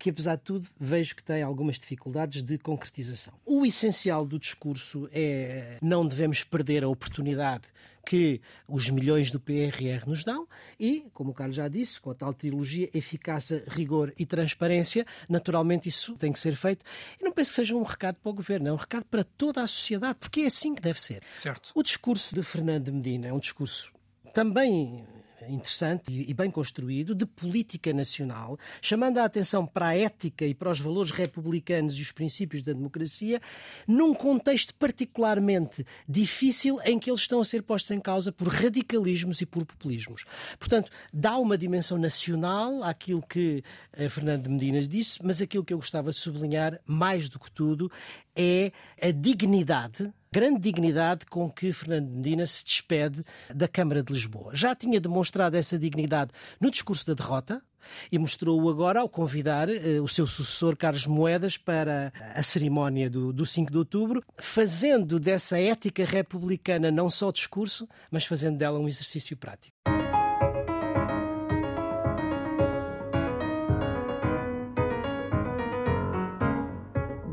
que, 0.03 0.09
apesar 0.09 0.35
de 0.35 0.41
tudo, 0.41 0.67
vejo 0.77 1.15
que 1.15 1.23
tem 1.23 1.41
algumas 1.41 1.79
dificuldades 1.79 2.43
de 2.43 2.57
concretização. 2.57 3.33
O 3.45 3.65
essencial 3.65 4.25
do 4.25 4.37
discurso 4.37 5.07
é 5.13 5.77
não 5.81 6.05
devemos 6.05 6.43
perder 6.43 6.83
a 6.83 6.89
oportunidade 6.89 7.63
que 8.05 8.41
os 8.67 8.89
milhões 8.89 9.31
do 9.31 9.39
PRR 9.39 10.05
nos 10.05 10.25
dão 10.25 10.45
e, 10.77 11.09
como 11.13 11.31
o 11.31 11.33
Carlos 11.33 11.55
já 11.55 11.69
disse, 11.69 12.01
com 12.01 12.11
a 12.11 12.13
tal 12.13 12.33
trilogia 12.33 12.89
eficácia, 12.93 13.63
rigor 13.69 14.13
e 14.19 14.25
transparência, 14.25 15.05
naturalmente 15.29 15.87
isso 15.87 16.17
tem 16.17 16.33
que 16.33 16.39
ser 16.39 16.57
feito. 16.57 16.83
E 17.17 17.23
não 17.23 17.31
penso 17.31 17.51
que 17.51 17.55
seja 17.55 17.73
um 17.73 17.83
recado 17.83 18.17
para 18.21 18.29
o 18.29 18.33
governo, 18.33 18.67
é 18.67 18.73
um 18.73 18.75
recado 18.75 19.05
para 19.05 19.23
toda 19.23 19.61
a 19.61 19.67
sociedade, 19.67 20.17
porque 20.19 20.41
é 20.41 20.47
assim 20.47 20.75
que 20.75 20.81
deve 20.81 21.01
ser. 21.01 21.23
Certo. 21.37 21.71
O 21.73 21.81
discurso 21.81 22.35
de 22.35 22.43
Fernando 22.43 22.91
Medina 22.91 23.27
é 23.27 23.31
um 23.31 23.39
discurso 23.39 23.89
também 24.33 25.05
interessante 25.49 26.11
e 26.11 26.33
bem 26.33 26.49
construído 26.49 27.15
de 27.15 27.25
política 27.25 27.93
nacional, 27.93 28.57
chamando 28.81 29.17
a 29.17 29.25
atenção 29.25 29.65
para 29.65 29.87
a 29.87 29.97
ética 29.97 30.45
e 30.45 30.53
para 30.53 30.69
os 30.69 30.79
valores 30.79 31.11
republicanos 31.11 31.97
e 31.97 32.01
os 32.01 32.11
princípios 32.11 32.63
da 32.63 32.73
democracia, 32.73 33.41
num 33.87 34.13
contexto 34.13 34.73
particularmente 34.75 35.85
difícil 36.07 36.79
em 36.83 36.99
que 36.99 37.09
eles 37.09 37.21
estão 37.21 37.41
a 37.41 37.45
ser 37.45 37.63
postos 37.63 37.91
em 37.91 37.99
causa 37.99 38.31
por 38.31 38.47
radicalismos 38.47 39.41
e 39.41 39.45
por 39.45 39.65
populismos. 39.65 40.25
Portanto, 40.57 40.91
dá 41.13 41.37
uma 41.37 41.57
dimensão 41.57 41.97
nacional 41.97 42.83
àquilo 42.83 43.21
que 43.21 43.63
eh, 43.93 44.09
Fernando 44.09 44.43
de 44.43 44.49
Medinas 44.49 44.87
disse, 44.87 45.19
mas 45.23 45.41
aquilo 45.41 45.63
que 45.63 45.73
eu 45.73 45.77
gostava 45.77 46.11
de 46.11 46.17
sublinhar, 46.17 46.79
mais 46.85 47.29
do 47.29 47.39
que 47.39 47.51
tudo, 47.51 47.91
é 48.35 48.71
a 49.01 49.11
dignidade 49.11 50.11
grande 50.33 50.59
dignidade 50.59 51.27
com 51.27 51.47
que 51.47 51.71
Fernando 51.71 52.09
Medina 52.09 52.47
se 52.47 52.65
despede 52.65 53.23
da 53.53 53.67
Câmara 53.67 54.01
de 54.01 54.11
Lisboa. 54.11 54.55
Já 54.55 54.73
tinha 54.73 54.99
demonstrado 54.99 55.55
essa 55.55 55.77
dignidade 55.77 56.31
no 56.59 56.71
discurso 56.71 57.05
da 57.05 57.13
derrota, 57.13 57.61
e 58.09 58.17
mostrou-o 58.17 58.69
agora 58.69 59.01
ao 59.01 59.09
convidar 59.09 59.67
uh, 59.67 60.01
o 60.01 60.07
seu 60.07 60.25
sucessor 60.25 60.75
Carlos 60.77 61.05
Moedas 61.05 61.57
para 61.57 62.13
a 62.33 62.41
cerimónia 62.41 63.09
do, 63.09 63.33
do 63.33 63.45
5 63.45 63.69
de 63.69 63.77
outubro, 63.77 64.23
fazendo 64.39 65.19
dessa 65.19 65.59
ética 65.59 66.05
republicana 66.05 66.89
não 66.89 67.09
só 67.09 67.29
discurso, 67.29 67.85
mas 68.09 68.25
fazendo 68.25 68.57
dela 68.57 68.79
um 68.79 68.87
exercício 68.87 69.35
prático. 69.35 69.92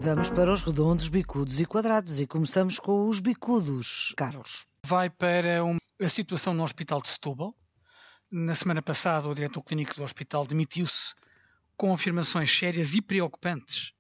Vamos 0.03 0.31
para 0.31 0.51
os 0.51 0.63
redondos, 0.63 1.09
bicudos 1.09 1.61
e 1.61 1.67
quadrados 1.67 2.19
e 2.19 2.27
começamos 2.27 2.79
com 2.79 3.07
os 3.07 3.21
bicudos. 3.21 4.15
Carlos. 4.17 4.65
Vai 4.83 5.11
para 5.11 5.63
um, 5.63 5.77
a 6.01 6.09
situação 6.09 6.55
no 6.55 6.65
Hospital 6.65 7.03
de 7.03 7.09
Setúbal. 7.11 7.55
Na 8.31 8.55
semana 8.55 8.81
passada, 8.81 9.29
o 9.29 9.35
diretor 9.35 9.63
clínico 9.63 9.95
do 9.95 10.03
hospital 10.03 10.47
demitiu-se 10.47 11.15
com 11.77 11.93
afirmações 11.93 12.51
sérias 12.51 12.95
e 12.95 13.03
preocupantes 13.03 13.93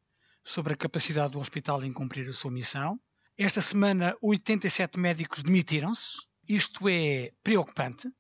sobre 0.42 0.72
a 0.72 0.76
capacidade 0.76 1.32
do 1.32 1.38
hospital 1.38 1.84
em 1.84 1.92
cumprir 1.92 2.26
a 2.30 2.32
sua 2.32 2.50
missão. 2.50 2.98
Esta 3.36 3.60
semana, 3.60 4.16
87 4.22 4.98
médicos 4.98 5.42
demitiram-se. 5.42 6.16
Isto 6.48 6.88
é 6.88 7.30
preocupante, 7.44 8.10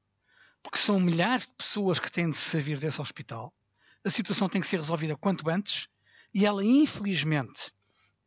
porque 0.62 0.78
são 0.78 1.00
milhares 1.00 1.46
de 1.46 1.54
pessoas 1.54 1.98
que 1.98 2.12
têm 2.12 2.28
de 2.28 2.36
servir 2.36 2.78
desse 2.78 3.00
hospital. 3.00 3.54
A 4.04 4.10
situação 4.10 4.50
tem 4.50 4.60
que 4.60 4.66
ser 4.66 4.80
resolvida 4.80 5.16
quanto 5.16 5.48
antes 5.48 5.88
e 6.32 6.46
ela, 6.46 6.64
infelizmente, 6.64 7.72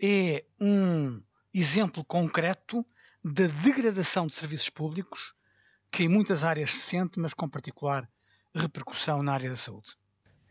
é 0.01 0.43
um 0.59 1.21
exemplo 1.53 2.03
concreto 2.03 2.85
da 3.23 3.47
degradação 3.47 4.27
de 4.27 4.35
serviços 4.35 4.69
públicos 4.69 5.33
que 5.91 6.03
em 6.03 6.09
muitas 6.09 6.43
áreas 6.43 6.73
se 6.73 6.81
sente, 6.81 7.19
mas 7.19 7.33
com 7.33 7.47
particular 7.47 8.09
repercussão 8.53 9.21
na 9.23 9.33
área 9.33 9.49
da 9.49 9.55
saúde. 9.55 9.95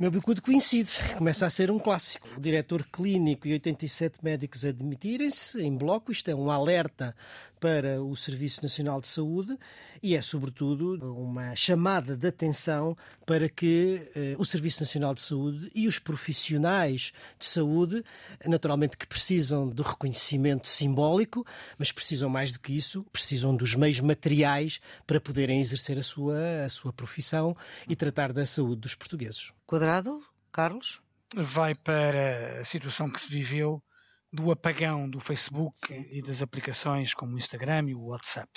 Meu 0.03 0.11
bicudo 0.11 0.43
coincide, 0.43 0.91
começa 1.17 1.47
a 1.47 1.51
ser 1.51 1.71
um 1.71 1.79
clássico. 1.79 2.29
O 2.37 2.41
diretor 2.41 2.85
clínico 2.93 3.47
e 3.47 3.53
87 3.53 4.19
médicos 4.21 4.65
admitirem-se 4.65 5.63
em 5.63 5.77
bloco. 5.77 6.11
Isto 6.11 6.29
é 6.29 6.35
um 6.35 6.51
alerta 6.51 7.15
para 7.61 8.03
o 8.03 8.17
Serviço 8.17 8.65
Nacional 8.65 9.01
de 9.01 9.07
Saúde 9.07 9.57
e 10.03 10.17
é, 10.17 10.21
sobretudo, 10.21 11.15
uma 11.15 11.55
chamada 11.55 12.17
de 12.17 12.27
atenção 12.27 12.97
para 13.25 13.49
que 13.49 14.11
eh, 14.17 14.35
o 14.37 14.45
Serviço 14.45 14.81
Nacional 14.81 15.15
de 15.15 15.21
Saúde 15.21 15.71
e 15.73 15.87
os 15.87 16.01
profissionais 16.01 17.13
de 17.39 17.45
saúde, 17.45 18.03
naturalmente 18.45 18.97
que 18.97 19.07
precisam 19.07 19.69
do 19.69 19.85
reconhecimento 19.85 20.67
simbólico, 20.67 21.47
mas 21.79 21.93
precisam 21.93 22.29
mais 22.29 22.53
do 22.53 22.59
que 22.59 22.77
isso, 22.77 23.07
precisam 23.13 23.55
dos 23.55 23.77
meios 23.77 24.01
materiais 24.01 24.81
para 25.07 25.21
poderem 25.21 25.61
exercer 25.61 25.97
a 25.97 26.03
sua, 26.03 26.65
a 26.65 26.69
sua 26.69 26.93
profissão 26.93 27.57
e 27.89 27.95
tratar 27.95 28.33
da 28.33 28.45
saúde 28.45 28.81
dos 28.81 28.97
portugueses. 28.97 29.53
Quadrado, 29.73 30.23
Carlos? 30.53 31.01
Vai 31.35 31.75
para 31.75 32.61
a 32.61 32.63
situação 32.63 33.09
que 33.09 33.19
se 33.19 33.31
viveu 33.31 33.83
do 34.31 34.51
apagão 34.51 35.09
do 35.09 35.19
Facebook 35.19 35.75
Sim. 35.87 36.05
e 36.11 36.21
das 36.21 36.43
aplicações 36.43 37.15
como 37.15 37.33
o 37.33 37.39
Instagram 37.39 37.89
e 37.89 37.95
o 37.95 38.09
WhatsApp. 38.09 38.51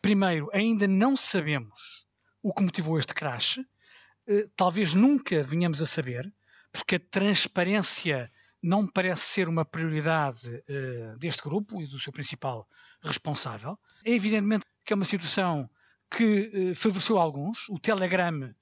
Primeiro, 0.00 0.48
ainda 0.54 0.88
não 0.88 1.18
sabemos 1.18 2.02
o 2.42 2.54
que 2.54 2.62
motivou 2.62 2.98
este 2.98 3.12
crash. 3.12 3.58
Uh, 3.58 4.48
talvez 4.56 4.94
nunca 4.94 5.42
venhamos 5.42 5.82
a 5.82 5.86
saber, 5.86 6.32
porque 6.72 6.94
a 6.94 7.10
transparência 7.10 8.32
não 8.62 8.90
parece 8.90 9.24
ser 9.24 9.50
uma 9.50 9.66
prioridade 9.66 10.48
uh, 10.48 11.18
deste 11.18 11.42
grupo 11.42 11.82
e 11.82 11.86
do 11.86 11.98
seu 11.98 12.10
principal 12.10 12.66
responsável. 13.02 13.78
É 14.02 14.12
evidentemente 14.12 14.64
que 14.82 14.94
é 14.94 14.96
uma 14.96 15.04
situação 15.04 15.68
que 16.10 16.70
uh, 16.70 16.74
favoreceu 16.74 17.18
alguns. 17.18 17.68
O 17.68 17.78
Telegram, 17.78 18.54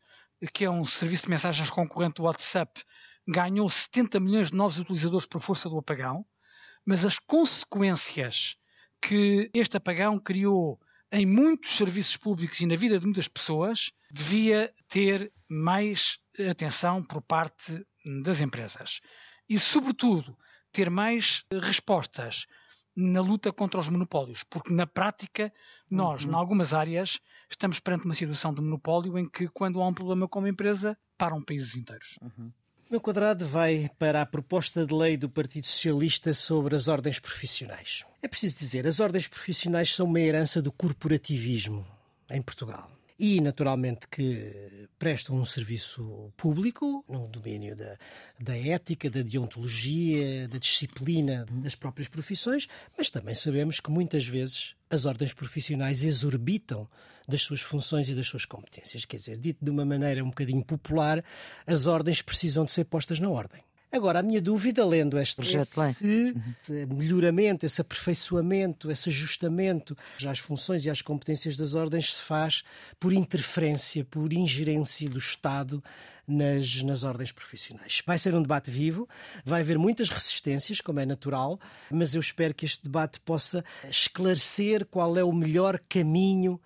que 0.53 0.65
é 0.65 0.71
um 0.71 0.85
serviço 0.85 1.25
de 1.25 1.31
mensagens 1.31 1.71
concorrente 1.71 2.17
do 2.17 2.25
WhatsApp, 2.25 2.83
ganhou 3.27 3.69
70 3.69 4.21
milhões 4.21 4.51
de 4.51 4.57
novos 4.57 4.79
utilizadores 4.79 5.27
por 5.27 5.41
força 5.41 5.69
do 5.69 5.79
apagão 5.79 6.25
mas 6.87 7.05
as 7.05 7.19
consequências 7.19 8.57
que 9.03 9.51
este 9.53 9.77
apagão 9.77 10.19
criou 10.21 10.81
em 11.11 11.27
muitos 11.27 11.77
serviços 11.77 12.17
públicos 12.17 12.61
e 12.61 12.67
na 12.67 12.77
vida 12.77 12.99
de 12.99 13.05
muitas 13.05 13.27
pessoas 13.27 13.91
devia 14.11 14.73
ter 14.89 15.33
mais 15.49 16.19
atenção 16.49 17.03
por 17.03 17.21
parte 17.21 17.85
das 18.23 18.41
empresas. 18.41 19.01
E, 19.49 19.59
sobretudo, 19.59 20.37
ter 20.73 20.89
mais 20.89 21.45
respostas 21.63 22.47
na 22.97 23.21
luta 23.21 23.53
contra 23.53 23.79
os 23.79 23.89
monopólios, 23.89 24.43
porque 24.49 24.73
na 24.73 24.87
prática 24.87 25.53
nós, 25.91 26.25
uhum. 26.25 26.31
em 26.31 26.35
algumas 26.35 26.73
áreas, 26.73 27.21
estamos 27.51 27.79
perante 27.79 28.07
uma 28.07 28.15
situação 28.15 28.55
de 28.55 28.63
monopólio 28.63 29.19
em 29.19 29.29
que, 29.29 29.47
quando 29.49 29.83
há 29.83 29.87
um 29.87 29.93
problema 29.93 30.27
com 30.27 30.39
uma 30.39 30.49
empresa, 30.49 30.97
param 31.19 31.43
países 31.43 31.77
inteiros. 31.77 32.19
Uhum. 32.23 32.51
Meu 32.91 33.01
quadrado 33.01 33.45
vai 33.47 33.91
para 33.99 34.23
a 34.23 34.27
proposta 34.27 34.87
de 34.87 34.95
lei 34.95 35.17
do 35.17 35.29
Partido 35.29 35.67
Socialista 35.67 36.33
sobre 36.33 36.75
as 36.75 36.89
ordens 36.89 37.19
profissionais. 37.19 38.05
É 38.23 38.29
preciso 38.29 38.57
dizer, 38.59 38.87
as 38.87 39.01
ordens 39.01 39.29
profissionais 39.29 39.95
são 39.95 40.07
uma 40.07 40.21
herança 40.21 40.63
do 40.63 40.73
corporativismo 40.73 41.85
em 42.31 42.41
Portugal 42.41 42.96
e, 43.19 43.41
naturalmente, 43.41 44.07
que 44.09 44.89
prestam 44.99 45.37
um 45.37 45.45
serviço 45.45 46.33
público 46.37 47.05
no 47.09 47.27
domínio 47.29 47.75
da, 47.75 47.99
da 48.39 48.57
ética, 48.57 49.09
da 49.09 49.23
deontologia, 49.23 50.47
da 50.49 50.59
disciplina 50.59 51.47
das 51.51 51.75
próprias 51.75 52.09
profissões, 52.09 52.67
mas 52.97 53.11
também 53.11 53.35
sabemos 53.35 53.81
que 53.81 53.91
muitas 53.91 54.27
vezes 54.27 54.75
as 54.91 55.05
ordens 55.05 55.33
profissionais 55.33 56.05
exorbitam 56.05 56.89
das 57.27 57.43
suas 57.43 57.61
funções 57.61 58.09
e 58.09 58.15
das 58.15 58.29
suas 58.29 58.45
competências. 58.45 59.05
Quer 59.05 59.17
dizer, 59.17 59.37
dito 59.39 59.65
de 59.65 59.71
uma 59.71 59.85
maneira 59.85 60.23
um 60.23 60.29
bocadinho 60.29 60.65
popular, 60.65 61.25
as 61.67 61.87
ordens 61.87 62.23
precisam 62.23 62.65
de 62.65 62.73
ser 62.73 62.85
postas 62.85 63.19
na 63.19 63.29
ordem. 63.29 63.63
Agora, 63.97 64.21
a 64.21 64.23
minha 64.23 64.43
dúvida, 64.43 64.85
lendo 64.85 65.19
este 65.19 65.37
projeto 65.37 65.81
esse 65.83 66.87
melhoramento, 66.87 67.65
esse 67.65 67.81
aperfeiçoamento, 67.81 68.91
esse 68.91 69.09
ajustamento 69.09 69.97
às 70.29 70.39
funções 70.39 70.85
e 70.85 70.91
às 70.91 71.01
competências 71.01 71.57
das 71.57 71.75
ordens 71.75 72.15
se 72.15 72.23
faz 72.23 72.63
por 73.01 73.13
interferência, 73.13 74.05
por 74.05 74.33
ingerência 74.33 75.09
do 75.09 75.19
Estado 75.19 75.83
nas, 76.27 76.83
nas 76.83 77.05
ordens 77.05 77.33
profissionais. 77.33 78.03
Vai 78.05 78.19
ser 78.19 78.35
um 78.35 78.43
debate 78.43 78.71
vivo, 78.71 79.09
vai 79.45 79.63
haver 79.63 79.79
muitas 79.79 80.11
resistências, 80.11 80.81
como 80.81 81.01
é 81.01 81.07
natural, 81.07 81.59
mas 81.91 82.15
eu 82.15 82.21
espero 82.21 82.53
que 82.53 82.67
este 82.67 82.85
debate 82.85 83.19
possa 83.21 83.65
esclarecer 83.89 84.85
qual 84.85 85.17
é 85.17 85.25
o 85.25 85.33
melhor 85.33 85.81
caminho 85.89 86.61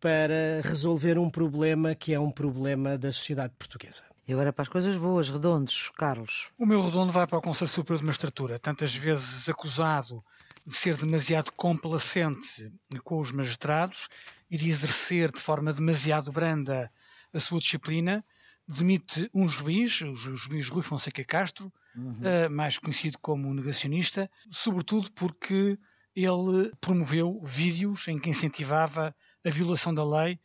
para 0.00 0.60
resolver 0.64 1.16
um 1.16 1.30
problema 1.30 1.94
que 1.94 2.12
é 2.12 2.18
um 2.18 2.30
problema 2.30 2.98
da 2.98 3.12
sociedade 3.12 3.52
portuguesa. 3.56 4.11
E 4.26 4.32
agora 4.32 4.52
para 4.52 4.62
as 4.62 4.68
coisas 4.68 4.96
boas, 4.96 5.28
redondos, 5.28 5.90
Carlos. 5.96 6.48
O 6.56 6.64
meu 6.64 6.80
redondo 6.80 7.10
vai 7.10 7.26
para 7.26 7.38
o 7.38 7.42
Conselho 7.42 7.68
Superior 7.68 7.98
de 7.98 8.06
Magistratura, 8.06 8.58
tantas 8.58 8.94
vezes 8.94 9.48
acusado 9.48 10.24
de 10.64 10.74
ser 10.74 10.96
demasiado 10.96 11.50
complacente 11.52 12.72
com 13.02 13.20
os 13.20 13.32
magistrados 13.32 14.08
e 14.48 14.56
de 14.56 14.68
exercer 14.68 15.32
de 15.32 15.40
forma 15.40 15.72
demasiado 15.72 16.30
branda 16.30 16.90
a 17.32 17.40
sua 17.40 17.58
disciplina, 17.58 18.24
demite 18.68 19.28
um 19.34 19.48
juiz, 19.48 20.02
o 20.02 20.14
juiz 20.14 20.68
Rui 20.68 20.82
Fonseca 20.82 21.24
Castro, 21.24 21.72
uhum. 21.96 22.20
uh, 22.20 22.50
mais 22.50 22.78
conhecido 22.78 23.18
como 23.18 23.52
negacionista, 23.52 24.30
sobretudo 24.50 25.10
porque 25.12 25.76
ele 26.14 26.70
promoveu 26.80 27.40
vídeos 27.42 28.06
em 28.06 28.18
que 28.18 28.30
incentivava 28.30 29.14
a 29.44 29.50
violação 29.50 29.92
da 29.92 30.04
lei 30.04 30.38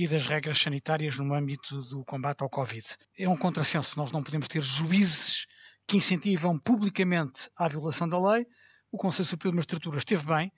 e 0.00 0.08
das 0.08 0.26
regras 0.26 0.58
sanitárias 0.58 1.18
no 1.18 1.34
âmbito 1.34 1.82
do 1.82 2.02
combate 2.06 2.40
ao 2.40 2.48
Covid. 2.48 2.86
É 3.18 3.28
um 3.28 3.36
contrassenso, 3.36 3.98
nós 3.98 4.10
não 4.10 4.22
podemos 4.22 4.48
ter 4.48 4.62
juízes 4.62 5.46
que 5.86 5.98
incentivam 5.98 6.58
publicamente 6.58 7.50
a 7.54 7.68
violação 7.68 8.08
da 8.08 8.18
lei, 8.18 8.46
o 8.90 8.96
Conselho 8.96 9.28
Superior 9.28 9.52
de 9.52 9.56
Magistratura 9.56 9.98
esteve 9.98 10.24
bem 10.24 10.50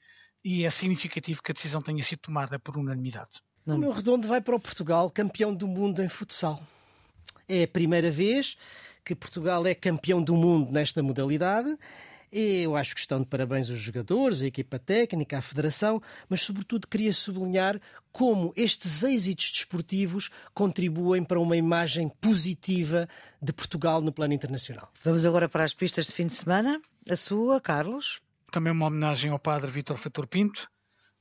e 0.45 0.65
é 0.65 0.71
significativo 0.71 1.43
que 1.43 1.51
a 1.51 1.55
decisão 1.55 1.83
tenha 1.83 2.01
sido 2.05 2.21
tomada 2.21 2.57
por 2.57 2.77
unanimidade. 2.77 3.41
O 3.67 3.77
meu 3.77 3.91
redondo 3.91 4.29
vai 4.29 4.41
para 4.41 4.55
o 4.55 4.61
Portugal, 4.61 5.11
campeão 5.11 5.53
do 5.53 5.67
mundo 5.67 6.01
em 6.01 6.09
futsal. 6.09 6.65
É 7.49 7.65
a 7.65 7.69
primeira 7.69 8.13
vez 8.13 8.57
que 9.05 9.13
Portugal 9.13 9.67
é 9.67 9.75
campeão 9.75 10.23
do 10.23 10.37
mundo 10.37 10.71
nesta 10.71 11.03
modalidade. 11.03 11.77
Eu 12.33 12.77
acho 12.77 12.95
que 12.95 13.01
estão 13.01 13.21
de 13.21 13.27
parabéns 13.27 13.69
os 13.69 13.79
jogadores, 13.79 14.41
a 14.41 14.47
equipa 14.47 14.79
técnica, 14.79 15.37
a 15.37 15.43
federação, 15.43 16.01
mas 16.31 16.41
sobretudo 16.41 16.89
queria 16.89 17.13
sublinhar 17.13 17.79
como 18.11 18.55
estes 18.57 19.03
êxitos 19.03 19.53
desportivos 19.53 20.31
contribuem 20.55 21.23
para 21.23 21.39
uma 21.39 21.59
imagem 21.59 22.09
positiva 22.09 23.07
de 23.41 23.53
Portugal 23.53 24.01
no 24.01 24.11
plano 24.11 24.33
internacional. 24.33 24.91
Vamos 25.05 25.27
agora 25.27 25.47
para 25.47 25.63
as 25.63 25.75
pistas 25.75 26.07
de 26.07 26.13
fim 26.13 26.27
de 26.27 26.33
semana. 26.33 26.81
A 27.07 27.17
sua, 27.17 27.61
Carlos? 27.61 28.23
Também 28.51 28.73
uma 28.73 28.87
homenagem 28.87 29.31
ao 29.31 29.39
padre 29.39 29.71
Vítor 29.71 29.99
Fator 29.99 30.27
Pinto. 30.27 30.71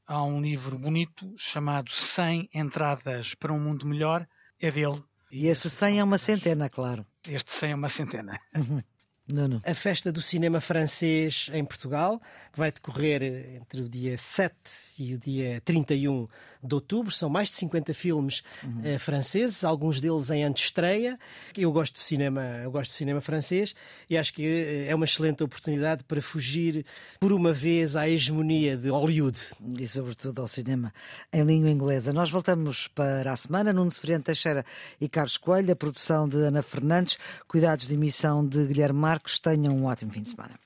Há 0.07 0.23
um 0.23 0.41
livro 0.41 0.79
bonito 0.79 1.33
chamado 1.37 1.91
100 1.91 2.49
Entradas 2.53 3.35
para 3.35 3.51
um 3.51 3.59
Mundo 3.59 3.85
Melhor. 3.85 4.25
É 4.61 4.71
dele. 4.71 5.03
E 5.29 5.47
esse 5.47 5.69
100 5.69 5.99
é 5.99 6.03
uma 6.03 6.17
centena, 6.17 6.69
claro. 6.69 7.05
Este 7.27 7.51
100 7.51 7.71
é 7.71 7.75
uma 7.75 7.89
centena. 7.89 8.39
Uhum. 8.55 8.81
Não, 9.33 9.47
não. 9.47 9.61
A 9.65 9.73
festa 9.73 10.11
do 10.11 10.21
cinema 10.21 10.61
francês 10.61 11.49
em 11.53 11.63
Portugal, 11.63 12.21
que 12.51 12.59
vai 12.59 12.71
decorrer 12.71 13.23
entre 13.55 13.81
o 13.81 13.89
dia 13.89 14.17
7 14.17 14.53
e 14.99 15.15
o 15.15 15.17
dia 15.17 15.61
31 15.63 16.27
de 16.63 16.75
outubro. 16.75 17.11
São 17.11 17.29
mais 17.29 17.49
de 17.49 17.55
50 17.55 17.93
filmes 17.93 18.43
uhum. 18.63 18.95
uh, 18.95 18.99
franceses, 18.99 19.63
alguns 19.63 19.99
deles 19.99 20.29
em 20.29 20.43
antestreia. 20.43 21.17
Eu 21.57 21.71
gosto 21.71 21.95
de 21.95 22.01
cinema, 22.01 22.41
eu 22.63 22.71
gosto 22.71 22.91
de 22.91 22.97
cinema 22.97 23.21
francês 23.21 23.75
e 24.09 24.17
acho 24.17 24.33
que 24.33 24.45
eh, 24.45 24.87
é 24.87 24.95
uma 24.95 25.05
excelente 25.05 25.43
oportunidade 25.43 26.03
para 26.03 26.21
fugir 26.21 26.85
por 27.19 27.31
uma 27.31 27.51
vez 27.51 27.95
à 27.95 28.07
hegemonia 28.07 28.77
de 28.77 28.89
Hollywood. 28.89 29.39
E 29.79 29.87
sobretudo 29.87 30.41
ao 30.41 30.47
cinema 30.47 30.93
em 31.31 31.43
língua 31.43 31.69
inglesa. 31.69 32.13
Nós 32.13 32.29
voltamos 32.29 32.87
para 32.87 33.31
a 33.31 33.35
semana. 33.35 33.73
Nuno 33.73 33.91
Severino 33.91 34.23
Teixeira 34.23 34.65
e 34.99 35.09
Carlos 35.09 35.37
Coelho, 35.37 35.71
a 35.71 35.75
produção 35.75 36.27
de 36.27 36.37
Ana 36.37 36.61
Fernandes, 36.61 37.17
cuidados 37.47 37.87
de 37.87 37.93
emissão 37.93 38.45
de 38.45 38.65
Guilherme 38.65 38.99
Marques. 38.99 39.20
Tenham 39.41 39.75
um 39.75 39.85
ótimo 39.85 40.11
fim 40.11 40.23
de 40.23 40.29
semana. 40.29 40.59